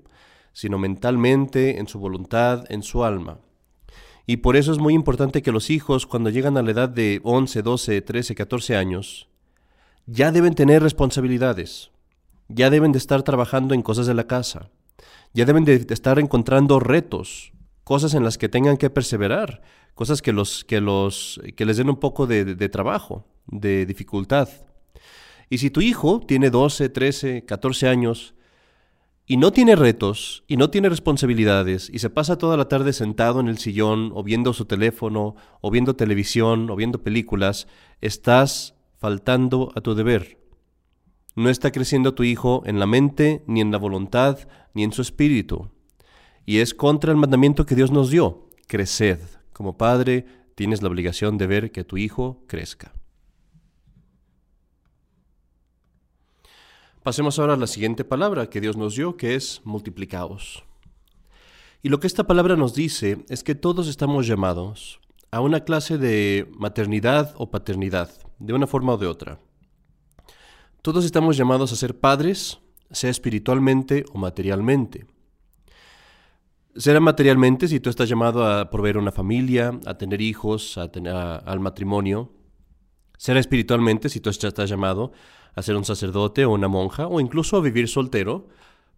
sino 0.52 0.78
mentalmente, 0.78 1.78
en 1.78 1.88
su 1.88 1.98
voluntad, 1.98 2.64
en 2.70 2.82
su 2.82 3.04
alma. 3.04 3.40
Y 4.26 4.38
por 4.38 4.56
eso 4.56 4.72
es 4.72 4.78
muy 4.78 4.94
importante 4.94 5.42
que 5.42 5.52
los 5.52 5.70
hijos, 5.70 6.06
cuando 6.06 6.30
llegan 6.30 6.56
a 6.56 6.62
la 6.62 6.70
edad 6.70 6.88
de 6.88 7.20
11, 7.24 7.62
12, 7.62 8.02
13, 8.02 8.34
14 8.34 8.76
años, 8.76 9.28
ya 10.06 10.30
deben 10.32 10.54
tener 10.54 10.82
responsabilidades, 10.82 11.90
ya 12.48 12.70
deben 12.70 12.92
de 12.92 12.98
estar 12.98 13.22
trabajando 13.22 13.74
en 13.74 13.82
cosas 13.82 14.06
de 14.06 14.14
la 14.14 14.26
casa, 14.26 14.70
ya 15.32 15.44
deben 15.44 15.64
de 15.64 15.86
estar 15.90 16.18
encontrando 16.18 16.78
retos, 16.78 17.52
cosas 17.84 18.14
en 18.14 18.24
las 18.24 18.38
que 18.38 18.48
tengan 18.48 18.76
que 18.76 18.90
perseverar, 18.90 19.62
cosas 19.94 20.22
que, 20.22 20.32
los, 20.32 20.64
que, 20.64 20.80
los, 20.80 21.40
que 21.56 21.64
les 21.64 21.76
den 21.76 21.90
un 21.90 21.98
poco 21.98 22.26
de, 22.26 22.44
de 22.44 22.68
trabajo, 22.68 23.26
de 23.46 23.86
dificultad. 23.86 24.48
Y 25.50 25.58
si 25.58 25.70
tu 25.70 25.80
hijo 25.80 26.20
tiene 26.20 26.50
12, 26.50 26.88
13, 26.88 27.44
14 27.44 27.88
años, 27.88 28.34
y 29.26 29.36
no 29.36 29.52
tiene 29.52 29.76
retos 29.76 30.44
y 30.48 30.56
no 30.56 30.70
tiene 30.70 30.88
responsabilidades 30.88 31.88
y 31.92 32.00
se 32.00 32.10
pasa 32.10 32.38
toda 32.38 32.56
la 32.56 32.68
tarde 32.68 32.92
sentado 32.92 33.40
en 33.40 33.48
el 33.48 33.58
sillón 33.58 34.10
o 34.14 34.22
viendo 34.22 34.52
su 34.52 34.64
teléfono 34.64 35.36
o 35.60 35.70
viendo 35.70 35.94
televisión 35.94 36.68
o 36.70 36.76
viendo 36.76 37.02
películas, 37.02 37.68
estás 38.00 38.74
faltando 38.98 39.72
a 39.74 39.80
tu 39.80 39.94
deber. 39.94 40.38
No 41.34 41.48
está 41.48 41.70
creciendo 41.70 42.14
tu 42.14 42.24
hijo 42.24 42.62
en 42.66 42.78
la 42.78 42.86
mente, 42.86 43.42
ni 43.46 43.60
en 43.60 43.70
la 43.70 43.78
voluntad, 43.78 44.38
ni 44.74 44.84
en 44.84 44.92
su 44.92 45.00
espíritu. 45.00 45.70
Y 46.44 46.58
es 46.58 46.74
contra 46.74 47.10
el 47.10 47.16
mandamiento 47.16 47.64
que 47.64 47.74
Dios 47.74 47.90
nos 47.90 48.10
dio, 48.10 48.50
creced. 48.66 49.20
Como 49.52 49.78
padre, 49.78 50.26
tienes 50.54 50.82
la 50.82 50.88
obligación 50.88 51.38
de 51.38 51.46
ver 51.46 51.72
que 51.72 51.84
tu 51.84 51.96
hijo 51.96 52.44
crezca. 52.48 52.92
Pasemos 57.02 57.40
ahora 57.40 57.54
a 57.54 57.56
la 57.56 57.66
siguiente 57.66 58.04
palabra 58.04 58.48
que 58.48 58.60
Dios 58.60 58.76
nos 58.76 58.94
dio, 58.94 59.16
que 59.16 59.34
es 59.34 59.60
multiplicaos. 59.64 60.62
Y 61.82 61.88
lo 61.88 61.98
que 61.98 62.06
esta 62.06 62.28
palabra 62.28 62.54
nos 62.54 62.74
dice 62.74 63.24
es 63.28 63.42
que 63.42 63.56
todos 63.56 63.88
estamos 63.88 64.28
llamados 64.28 65.00
a 65.32 65.40
una 65.40 65.64
clase 65.64 65.98
de 65.98 66.48
maternidad 66.56 67.34
o 67.38 67.50
paternidad, 67.50 68.08
de 68.38 68.52
una 68.52 68.68
forma 68.68 68.92
o 68.92 68.98
de 68.98 69.08
otra. 69.08 69.40
Todos 70.80 71.04
estamos 71.04 71.36
llamados 71.36 71.72
a 71.72 71.76
ser 71.76 71.98
padres, 71.98 72.60
sea 72.92 73.10
espiritualmente 73.10 74.04
o 74.12 74.18
materialmente. 74.18 75.06
Será 76.76 77.00
materialmente 77.00 77.66
si 77.66 77.80
tú 77.80 77.90
estás 77.90 78.08
llamado 78.08 78.46
a 78.46 78.70
proveer 78.70 78.96
una 78.96 79.10
familia, 79.10 79.76
a 79.86 79.98
tener 79.98 80.20
hijos, 80.20 80.78
a 80.78 80.84
al 80.84 81.58
matrimonio. 81.58 82.30
Será 83.22 83.38
espiritualmente 83.38 84.08
si 84.08 84.18
tú 84.18 84.30
estás 84.30 84.68
llamado 84.68 85.12
a 85.54 85.62
ser 85.62 85.76
un 85.76 85.84
sacerdote 85.84 86.44
o 86.44 86.50
una 86.50 86.66
monja 86.66 87.06
o 87.06 87.20
incluso 87.20 87.56
a 87.56 87.60
vivir 87.60 87.86
soltero, 87.86 88.48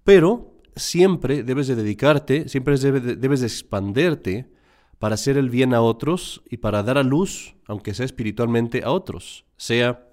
pero 0.02 0.54
siempre 0.74 1.42
debes 1.42 1.66
de 1.66 1.74
dedicarte, 1.74 2.48
siempre 2.48 2.78
debes 2.78 3.40
de 3.40 3.46
expanderte 3.46 4.50
para 4.98 5.16
hacer 5.16 5.36
el 5.36 5.50
bien 5.50 5.74
a 5.74 5.82
otros 5.82 6.42
y 6.48 6.56
para 6.56 6.82
dar 6.82 6.96
a 6.96 7.02
luz, 7.02 7.54
aunque 7.66 7.92
sea 7.92 8.06
espiritualmente, 8.06 8.82
a 8.82 8.92
otros, 8.92 9.44
sea, 9.58 10.08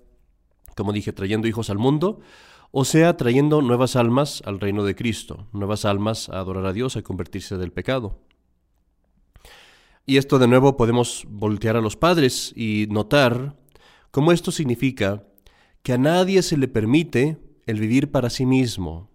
como 0.75 0.91
dije, 0.91 1.13
trayendo 1.13 1.47
hijos 1.47 1.69
al 1.69 1.77
mundo, 1.77 2.19
o 2.71 2.83
sea, 2.83 3.15
trayendo 3.15 3.61
nuevas 3.61 3.95
almas 3.95 4.43
al 4.45 4.59
reino 4.59 4.83
de 4.83 4.93
Cristo, 4.93 5.47
nuevas 5.53 5.85
almas 5.85 6.27
a 6.27 6.39
adorar 6.39 6.65
a 6.65 6.73
Dios, 6.73 6.97
a 6.97 7.01
convertirse 7.01 7.57
del 7.57 7.71
pecado. 7.71 8.19
Y 10.05 10.17
esto 10.17 10.37
de 10.37 10.49
nuevo 10.49 10.75
podemos 10.75 11.23
voltear 11.29 11.77
a 11.77 11.81
los 11.81 11.95
padres 11.95 12.51
y 12.57 12.87
notar 12.89 13.60
cómo 14.11 14.31
esto 14.31 14.51
significa 14.51 15.23
que 15.83 15.93
a 15.93 15.97
nadie 15.97 16.41
se 16.43 16.57
le 16.57 16.67
permite 16.67 17.37
el 17.65 17.79
vivir 17.79 18.11
para 18.11 18.29
sí 18.29 18.45
mismo. 18.45 19.09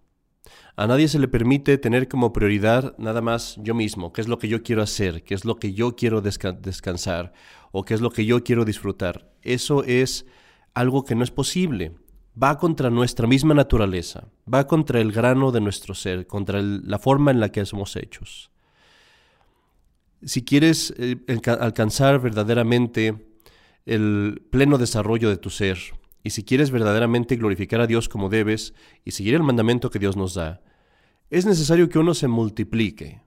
A 0.76 0.86
nadie 0.86 1.08
se 1.08 1.18
le 1.18 1.28
permite 1.28 1.78
tener 1.78 2.08
como 2.08 2.32
prioridad 2.32 2.96
nada 2.98 3.22
más 3.22 3.56
yo 3.62 3.74
mismo, 3.74 4.12
qué 4.12 4.20
es 4.20 4.28
lo 4.28 4.38
que 4.38 4.48
yo 4.48 4.62
quiero 4.62 4.82
hacer, 4.82 5.22
qué 5.22 5.34
es 5.34 5.44
lo 5.44 5.56
que 5.56 5.72
yo 5.72 5.96
quiero 5.96 6.20
descansar 6.20 7.32
o 7.72 7.84
qué 7.84 7.94
es 7.94 8.00
lo 8.00 8.10
que 8.10 8.26
yo 8.26 8.44
quiero 8.44 8.64
disfrutar. 8.64 9.32
Eso 9.42 9.84
es 9.84 10.26
algo 10.74 11.04
que 11.04 11.14
no 11.14 11.24
es 11.24 11.30
posible. 11.30 11.96
Va 12.40 12.58
contra 12.58 12.90
nuestra 12.90 13.26
misma 13.26 13.54
naturaleza, 13.54 14.28
va 14.52 14.66
contra 14.66 15.00
el 15.00 15.12
grano 15.12 15.50
de 15.50 15.62
nuestro 15.62 15.94
ser, 15.94 16.26
contra 16.26 16.60
la 16.60 16.98
forma 16.98 17.30
en 17.30 17.40
la 17.40 17.50
que 17.50 17.64
somos 17.64 17.96
hechos. 17.96 18.50
Si 20.22 20.44
quieres 20.44 20.92
eh, 20.98 21.16
alcanzar 21.58 22.20
verdaderamente 22.20 23.25
el 23.86 24.42
pleno 24.50 24.78
desarrollo 24.78 25.30
de 25.30 25.38
tu 25.38 25.50
ser, 25.50 25.78
y 26.22 26.30
si 26.30 26.42
quieres 26.42 26.72
verdaderamente 26.72 27.36
glorificar 27.36 27.80
a 27.80 27.86
Dios 27.86 28.08
como 28.08 28.28
debes 28.28 28.74
y 29.04 29.12
seguir 29.12 29.34
el 29.34 29.44
mandamiento 29.44 29.90
que 29.90 30.00
Dios 30.00 30.16
nos 30.16 30.34
da, 30.34 30.60
es 31.30 31.46
necesario 31.46 31.88
que 31.88 32.00
uno 32.00 32.14
se 32.14 32.28
multiplique. 32.28 33.22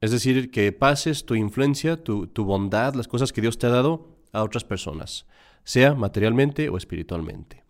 Es 0.00 0.10
decir, 0.10 0.50
que 0.50 0.72
pases 0.72 1.26
tu 1.26 1.34
influencia, 1.34 2.02
tu, 2.02 2.26
tu 2.26 2.44
bondad, 2.44 2.94
las 2.94 3.08
cosas 3.08 3.32
que 3.32 3.42
Dios 3.42 3.58
te 3.58 3.66
ha 3.66 3.70
dado 3.70 4.16
a 4.32 4.42
otras 4.42 4.64
personas, 4.64 5.26
sea 5.64 5.94
materialmente 5.94 6.70
o 6.70 6.78
espiritualmente. 6.78 7.62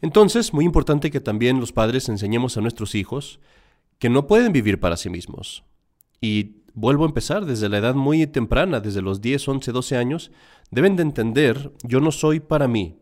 Entonces, 0.00 0.54
muy 0.54 0.64
importante 0.64 1.10
que 1.10 1.20
también 1.20 1.60
los 1.60 1.72
padres 1.72 2.08
enseñemos 2.08 2.56
a 2.56 2.62
nuestros 2.62 2.94
hijos 2.94 3.40
que 3.98 4.08
no 4.08 4.26
pueden 4.26 4.52
vivir 4.52 4.80
para 4.80 4.96
sí 4.96 5.10
mismos. 5.10 5.64
Y 6.22 6.59
vuelvo 6.74 7.04
a 7.04 7.08
empezar 7.08 7.44
desde 7.46 7.68
la 7.68 7.78
edad 7.78 7.94
muy 7.94 8.26
temprana, 8.26 8.80
desde 8.80 9.02
los 9.02 9.20
10, 9.20 9.48
11, 9.48 9.72
12 9.72 9.96
años, 9.96 10.30
deben 10.70 10.96
de 10.96 11.02
entender, 11.02 11.72
yo 11.82 12.00
no 12.00 12.12
soy 12.12 12.40
para 12.40 12.68
mí, 12.68 12.98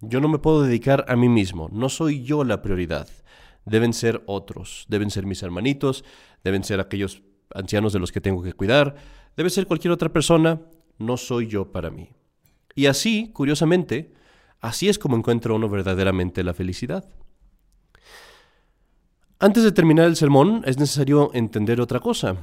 yo 0.00 0.20
no 0.20 0.28
me 0.28 0.38
puedo 0.38 0.62
dedicar 0.62 1.04
a 1.08 1.16
mí 1.16 1.28
mismo, 1.28 1.68
no 1.72 1.88
soy 1.88 2.22
yo 2.22 2.44
la 2.44 2.62
prioridad. 2.62 3.08
Deben 3.66 3.94
ser 3.94 4.22
otros, 4.26 4.84
deben 4.88 5.10
ser 5.10 5.24
mis 5.24 5.42
hermanitos, 5.42 6.04
deben 6.42 6.64
ser 6.64 6.80
aquellos 6.80 7.22
ancianos 7.54 7.92
de 7.92 7.98
los 7.98 8.12
que 8.12 8.20
tengo 8.20 8.42
que 8.42 8.52
cuidar, 8.52 8.96
debe 9.36 9.50
ser 9.50 9.66
cualquier 9.66 9.92
otra 9.92 10.12
persona, 10.12 10.60
no 10.98 11.16
soy 11.16 11.46
yo 11.48 11.72
para 11.72 11.90
mí. 11.90 12.10
Y 12.74 12.86
así, 12.86 13.30
curiosamente, 13.32 14.12
así 14.60 14.88
es 14.88 14.98
como 14.98 15.16
encuentra 15.16 15.54
uno 15.54 15.68
verdaderamente 15.68 16.44
la 16.44 16.54
felicidad. 16.54 17.08
Antes 19.38 19.64
de 19.64 19.72
terminar 19.72 20.06
el 20.06 20.16
sermón, 20.16 20.62
es 20.64 20.78
necesario 20.78 21.30
entender 21.34 21.80
otra 21.80 22.00
cosa. 22.00 22.36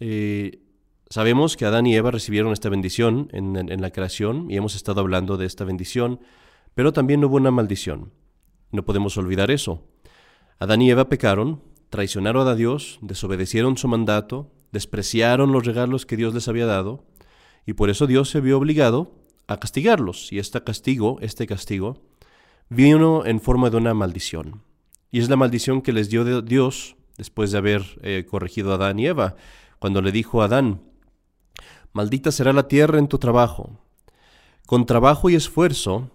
Eh, 0.00 0.62
sabemos 1.08 1.56
que 1.56 1.64
Adán 1.64 1.86
y 1.86 1.94
Eva 1.94 2.10
recibieron 2.10 2.52
esta 2.52 2.68
bendición 2.68 3.28
en 3.32 3.80
la 3.80 3.90
creación 3.90 4.50
y 4.50 4.56
hemos 4.56 4.74
estado 4.74 5.00
hablando 5.00 5.36
de 5.36 5.46
esta 5.46 5.64
bendición 5.64 6.20
pero 6.74 6.92
también 6.92 7.24
hubo 7.24 7.36
una 7.36 7.50
maldición. 7.50 8.12
No 8.72 8.84
podemos 8.84 9.16
olvidar 9.16 9.50
eso. 9.50 9.84
Adán 10.58 10.82
y 10.82 10.90
Eva 10.90 11.08
pecaron, 11.08 11.62
traicionaron 11.88 12.46
a 12.46 12.54
Dios, 12.54 12.98
desobedecieron 13.02 13.76
su 13.76 13.88
mandato, 13.88 14.52
despreciaron 14.72 15.52
los 15.52 15.64
regalos 15.66 16.06
que 16.06 16.16
Dios 16.16 16.34
les 16.34 16.48
había 16.48 16.66
dado, 16.66 17.04
y 17.66 17.72
por 17.72 17.90
eso 17.90 18.06
Dios 18.06 18.30
se 18.30 18.40
vio 18.40 18.58
obligado 18.58 19.14
a 19.46 19.58
castigarlos. 19.58 20.32
Y 20.32 20.38
este 20.38 20.62
castigo, 20.62 21.18
este 21.20 21.46
castigo, 21.46 22.02
vino 22.68 23.26
en 23.26 23.40
forma 23.40 23.70
de 23.70 23.76
una 23.76 23.94
maldición. 23.94 24.62
Y 25.10 25.18
es 25.18 25.28
la 25.28 25.36
maldición 25.36 25.82
que 25.82 25.92
les 25.92 26.08
dio 26.08 26.40
Dios 26.42 26.96
después 27.16 27.50
de 27.50 27.58
haber 27.58 27.82
eh, 28.02 28.24
corregido 28.28 28.70
a 28.72 28.76
Adán 28.76 28.98
y 28.98 29.06
Eva, 29.06 29.36
cuando 29.80 30.00
le 30.02 30.12
dijo 30.12 30.40
a 30.40 30.44
Adán, 30.44 30.82
Maldita 31.92 32.30
será 32.30 32.52
la 32.52 32.68
tierra 32.68 32.98
en 32.98 33.08
tu 33.08 33.18
trabajo. 33.18 33.80
Con 34.66 34.86
trabajo 34.86 35.28
y 35.28 35.34
esfuerzo 35.34 36.10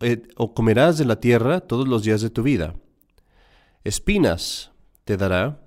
eh, 0.00 0.22
o 0.36 0.54
comerás 0.54 0.98
de 0.98 1.04
la 1.04 1.20
tierra 1.20 1.60
todos 1.60 1.86
los 1.86 2.02
días 2.02 2.20
de 2.20 2.30
tu 2.30 2.42
vida. 2.42 2.74
Espinas 3.84 4.72
te 5.04 5.16
dará, 5.16 5.60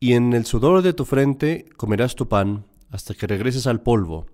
y 0.00 0.14
en 0.14 0.32
el 0.32 0.46
sudor 0.46 0.82
de 0.82 0.94
tu 0.94 1.04
frente 1.04 1.66
comerás 1.76 2.16
tu 2.16 2.28
pan 2.28 2.66
hasta 2.90 3.14
que 3.14 3.26
regreses 3.26 3.66
al 3.66 3.82
polvo, 3.82 4.26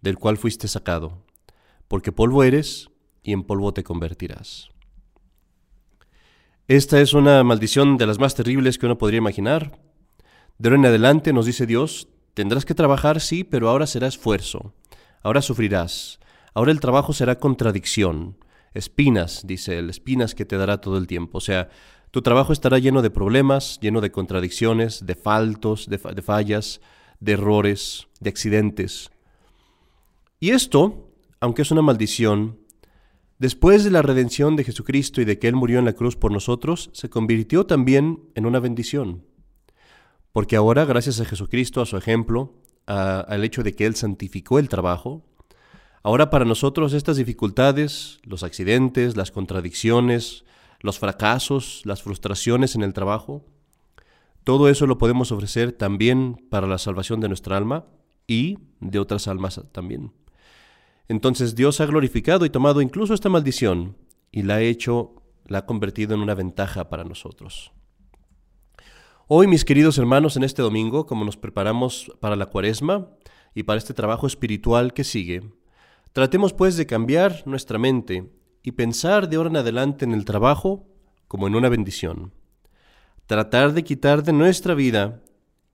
del 0.00 0.16
cual 0.16 0.38
fuiste 0.38 0.68
sacado, 0.68 1.24
porque 1.88 2.12
polvo 2.12 2.44
eres 2.44 2.88
y 3.22 3.32
en 3.32 3.42
polvo 3.42 3.74
te 3.74 3.82
convertirás. 3.82 4.70
Esta 6.68 7.00
es 7.00 7.14
una 7.14 7.42
maldición 7.42 7.96
de 7.96 8.06
las 8.06 8.18
más 8.18 8.34
terribles 8.34 8.78
que 8.78 8.86
uno 8.86 8.96
podría 8.96 9.18
imaginar. 9.18 9.78
De 10.58 10.68
ahora 10.68 10.78
en 10.80 10.86
adelante 10.86 11.32
nos 11.32 11.46
dice 11.46 11.66
Dios, 11.66 12.08
tendrás 12.34 12.64
que 12.64 12.74
trabajar, 12.74 13.20
sí, 13.20 13.44
pero 13.44 13.68
ahora 13.68 13.86
será 13.86 14.06
esfuerzo, 14.06 14.74
ahora 15.22 15.42
sufrirás, 15.42 16.18
Ahora 16.58 16.72
el 16.72 16.80
trabajo 16.80 17.12
será 17.12 17.38
contradicción, 17.38 18.36
espinas, 18.74 19.46
dice 19.46 19.78
él, 19.78 19.90
espinas 19.90 20.34
que 20.34 20.44
te 20.44 20.56
dará 20.56 20.80
todo 20.80 20.98
el 20.98 21.06
tiempo. 21.06 21.38
O 21.38 21.40
sea, 21.40 21.68
tu 22.10 22.20
trabajo 22.20 22.52
estará 22.52 22.80
lleno 22.80 23.00
de 23.00 23.10
problemas, 23.10 23.78
lleno 23.80 24.00
de 24.00 24.10
contradicciones, 24.10 25.06
de 25.06 25.14
faltos, 25.14 25.88
de, 25.88 25.98
fallas, 25.98 26.80
de 27.20 27.32
errores, 27.32 28.08
de 28.18 28.30
accidentes. 28.30 29.12
Y 30.40 30.50
esto, 30.50 31.12
aunque 31.38 31.62
es 31.62 31.70
una 31.70 31.82
maldición, 31.82 32.58
después 33.38 33.84
de 33.84 33.92
la 33.92 34.02
redención 34.02 34.56
de 34.56 34.64
Jesucristo 34.64 35.20
y 35.20 35.24
de 35.24 35.38
que 35.38 35.46
Él 35.46 35.54
murió 35.54 35.78
en 35.78 35.84
la 35.84 35.92
cruz 35.92 36.16
por 36.16 36.32
nosotros, 36.32 36.90
se 36.92 37.08
convirtió 37.08 37.66
también 37.66 38.24
en 38.34 38.46
una 38.46 38.58
bendición. 38.58 39.27
Porque 40.38 40.54
ahora, 40.54 40.84
gracias 40.84 41.20
a 41.20 41.24
Jesucristo, 41.24 41.80
a 41.80 41.84
su 41.84 41.96
ejemplo, 41.96 42.54
al 42.86 43.42
hecho 43.42 43.64
de 43.64 43.74
que 43.74 43.86
Él 43.86 43.96
santificó 43.96 44.60
el 44.60 44.68
trabajo, 44.68 45.24
Ahora 46.04 46.30
para 46.30 46.44
nosotros 46.44 46.92
estas 46.92 47.16
dificultades, 47.16 48.20
los 48.22 48.44
accidentes, 48.44 49.16
las 49.16 49.32
contradicciones, 49.32 50.44
los 50.78 51.00
fracasos, 51.00 51.82
las 51.84 52.04
frustraciones 52.04 52.76
en 52.76 52.84
el 52.84 52.92
trabajo, 52.92 53.44
todo 54.44 54.68
eso 54.68 54.86
lo 54.86 54.96
podemos 54.96 55.32
ofrecer 55.32 55.72
también 55.72 56.46
para 56.50 56.68
la 56.68 56.78
salvación 56.78 57.18
de 57.18 57.26
nuestra 57.26 57.56
alma 57.56 57.86
y 58.28 58.60
de 58.78 59.00
otras 59.00 59.26
almas 59.26 59.60
también. 59.72 60.12
Entonces 61.08 61.56
Dios 61.56 61.80
ha 61.80 61.86
glorificado 61.86 62.44
y 62.44 62.50
tomado 62.50 62.80
incluso 62.80 63.12
esta 63.12 63.28
maldición 63.28 63.96
y 64.30 64.42
la 64.42 64.54
ha 64.54 64.60
hecho, 64.60 65.20
la 65.46 65.58
ha 65.58 65.66
convertido 65.66 66.14
en 66.14 66.20
una 66.20 66.36
ventaja 66.36 66.88
para 66.88 67.02
nosotros. 67.02 67.72
Hoy, 69.30 69.46
mis 69.46 69.66
queridos 69.66 69.98
hermanos, 69.98 70.38
en 70.38 70.42
este 70.42 70.62
domingo, 70.62 71.04
como 71.04 71.22
nos 71.22 71.36
preparamos 71.36 72.10
para 72.18 72.34
la 72.34 72.46
cuaresma 72.46 73.10
y 73.54 73.64
para 73.64 73.76
este 73.76 73.92
trabajo 73.92 74.26
espiritual 74.26 74.94
que 74.94 75.04
sigue, 75.04 75.42
Tratemos 76.14 76.54
pues 76.54 76.78
de 76.78 76.86
cambiar 76.86 77.42
nuestra 77.44 77.78
mente 77.78 78.32
y 78.62 78.72
pensar 78.72 79.28
de 79.28 79.36
ahora 79.36 79.50
en 79.50 79.58
adelante 79.58 80.06
en 80.06 80.14
el 80.14 80.24
trabajo 80.24 80.88
como 81.28 81.46
en 81.46 81.54
una 81.54 81.68
bendición. 81.68 82.32
tratar 83.26 83.74
de 83.74 83.84
quitar 83.84 84.22
de 84.22 84.32
nuestra 84.32 84.72
vida, 84.72 85.22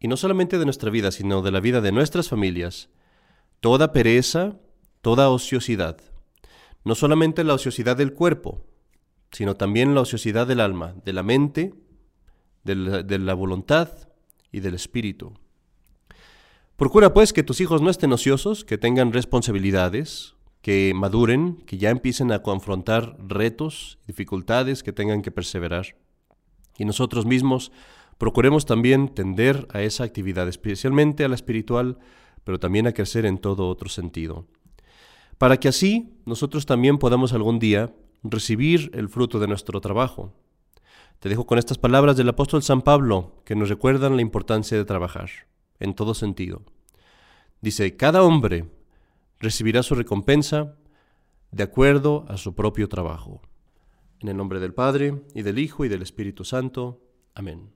y 0.00 0.08
no 0.08 0.16
solamente 0.16 0.58
de 0.58 0.64
nuestra 0.64 0.90
vida, 0.90 1.12
sino 1.12 1.40
de 1.40 1.52
la 1.52 1.60
vida 1.60 1.80
de 1.80 1.92
nuestras 1.92 2.28
familias, 2.28 2.90
toda 3.60 3.92
pereza, 3.92 4.58
toda 5.00 5.30
ociosidad. 5.30 5.98
No 6.84 6.96
solamente 6.96 7.44
la 7.44 7.54
ociosidad 7.54 7.96
del 7.96 8.14
cuerpo, 8.14 8.66
sino 9.30 9.54
también 9.54 9.94
la 9.94 10.00
ociosidad 10.00 10.48
del 10.48 10.58
alma, 10.58 10.96
de 11.04 11.12
la 11.12 11.22
mente, 11.22 11.83
de 12.64 13.18
la, 13.18 13.35
voluntad 13.35 13.90
y 14.50 14.61
del 14.61 14.74
espíritu. 14.74 15.33
Procura 16.77 17.14
pues 17.14 17.33
que 17.33 17.42
tus 17.42 17.61
hijos 17.61 17.83
no 17.83 17.90
estén 17.90 18.12
ociosos, 18.12 18.64
que 18.64 18.79
tengan 18.79 19.12
responsabilidades, 19.12 20.35
que 20.61 20.92
maduren, 20.94 21.57
que 21.66 21.79
ya 21.79 21.90
empiecen 21.90 22.33
a 22.33 22.42
confrontar 22.42 23.16
retos, 23.18 23.98
dificultades, 24.07 24.83
que 24.83 24.92
tengan 24.92 25.22
que 25.22 25.31
perseverar. 25.31 25.96
Y 26.79 26.85
nosotros 26.85 27.27
mismos 27.27 27.70
procuremos 28.18 28.66
también 28.66 29.09
tender 29.09 29.68
a 29.70 29.83
esa 29.83 30.05
actividad, 30.05 30.48
especialmente 30.48 31.24
a 31.24 31.29
la 31.29 31.35
espiritual, 31.35 31.98
pero 32.44 32.59
también 32.59 32.87
a 32.87 32.92
crecer 32.92 33.27
en 33.27 33.38
todo 33.38 33.68
otro 33.68 33.88
sentido. 33.88 34.46
Para 35.38 35.59
que 35.59 35.68
así 35.68 36.14
nosotros 36.24 36.66
también 36.66 36.98
podamos 36.98 37.33
algún 37.33 37.59
día 37.59 37.94
recibir 38.22 38.90
el 38.94 39.09
fruto 39.09 39.38
de 39.38 39.48
nuestro 39.48 39.81
trabajo. 39.81 40.33
Te 41.24 41.30
dejo 41.30 41.46
con 41.46 41.58
estas 41.58 41.78
palabras 41.78 42.18
del 42.18 42.28
apóstol 42.28 42.62
San 42.62 42.82
Pablo 42.82 43.40
que 43.46 43.56
nos 43.56 43.70
recuerdan 43.70 44.14
la 44.14 44.20
importancia 44.20 44.76
de 44.76 44.84
trabajar, 44.84 45.30
en 45.80 45.94
todo 45.94 46.12
sentido. 46.12 46.60
Dice, 47.62 47.96
cada 47.96 48.22
hombre 48.22 48.66
recibirá 49.40 49.82
su 49.82 49.94
recompensa 49.94 50.76
de 51.50 51.62
acuerdo 51.62 52.26
a 52.28 52.37
su 52.37 52.54
propio 52.54 52.90
trabajo. 52.90 53.40
En 54.20 54.28
el 54.28 54.37
nombre 54.37 54.60
del 54.60 54.74
Padre, 54.74 55.22
y 55.34 55.40
del 55.40 55.58
Hijo, 55.58 55.87
y 55.87 55.88
del 55.88 56.02
Espíritu 56.02 56.44
Santo. 56.44 57.00
Amén. 57.34 57.70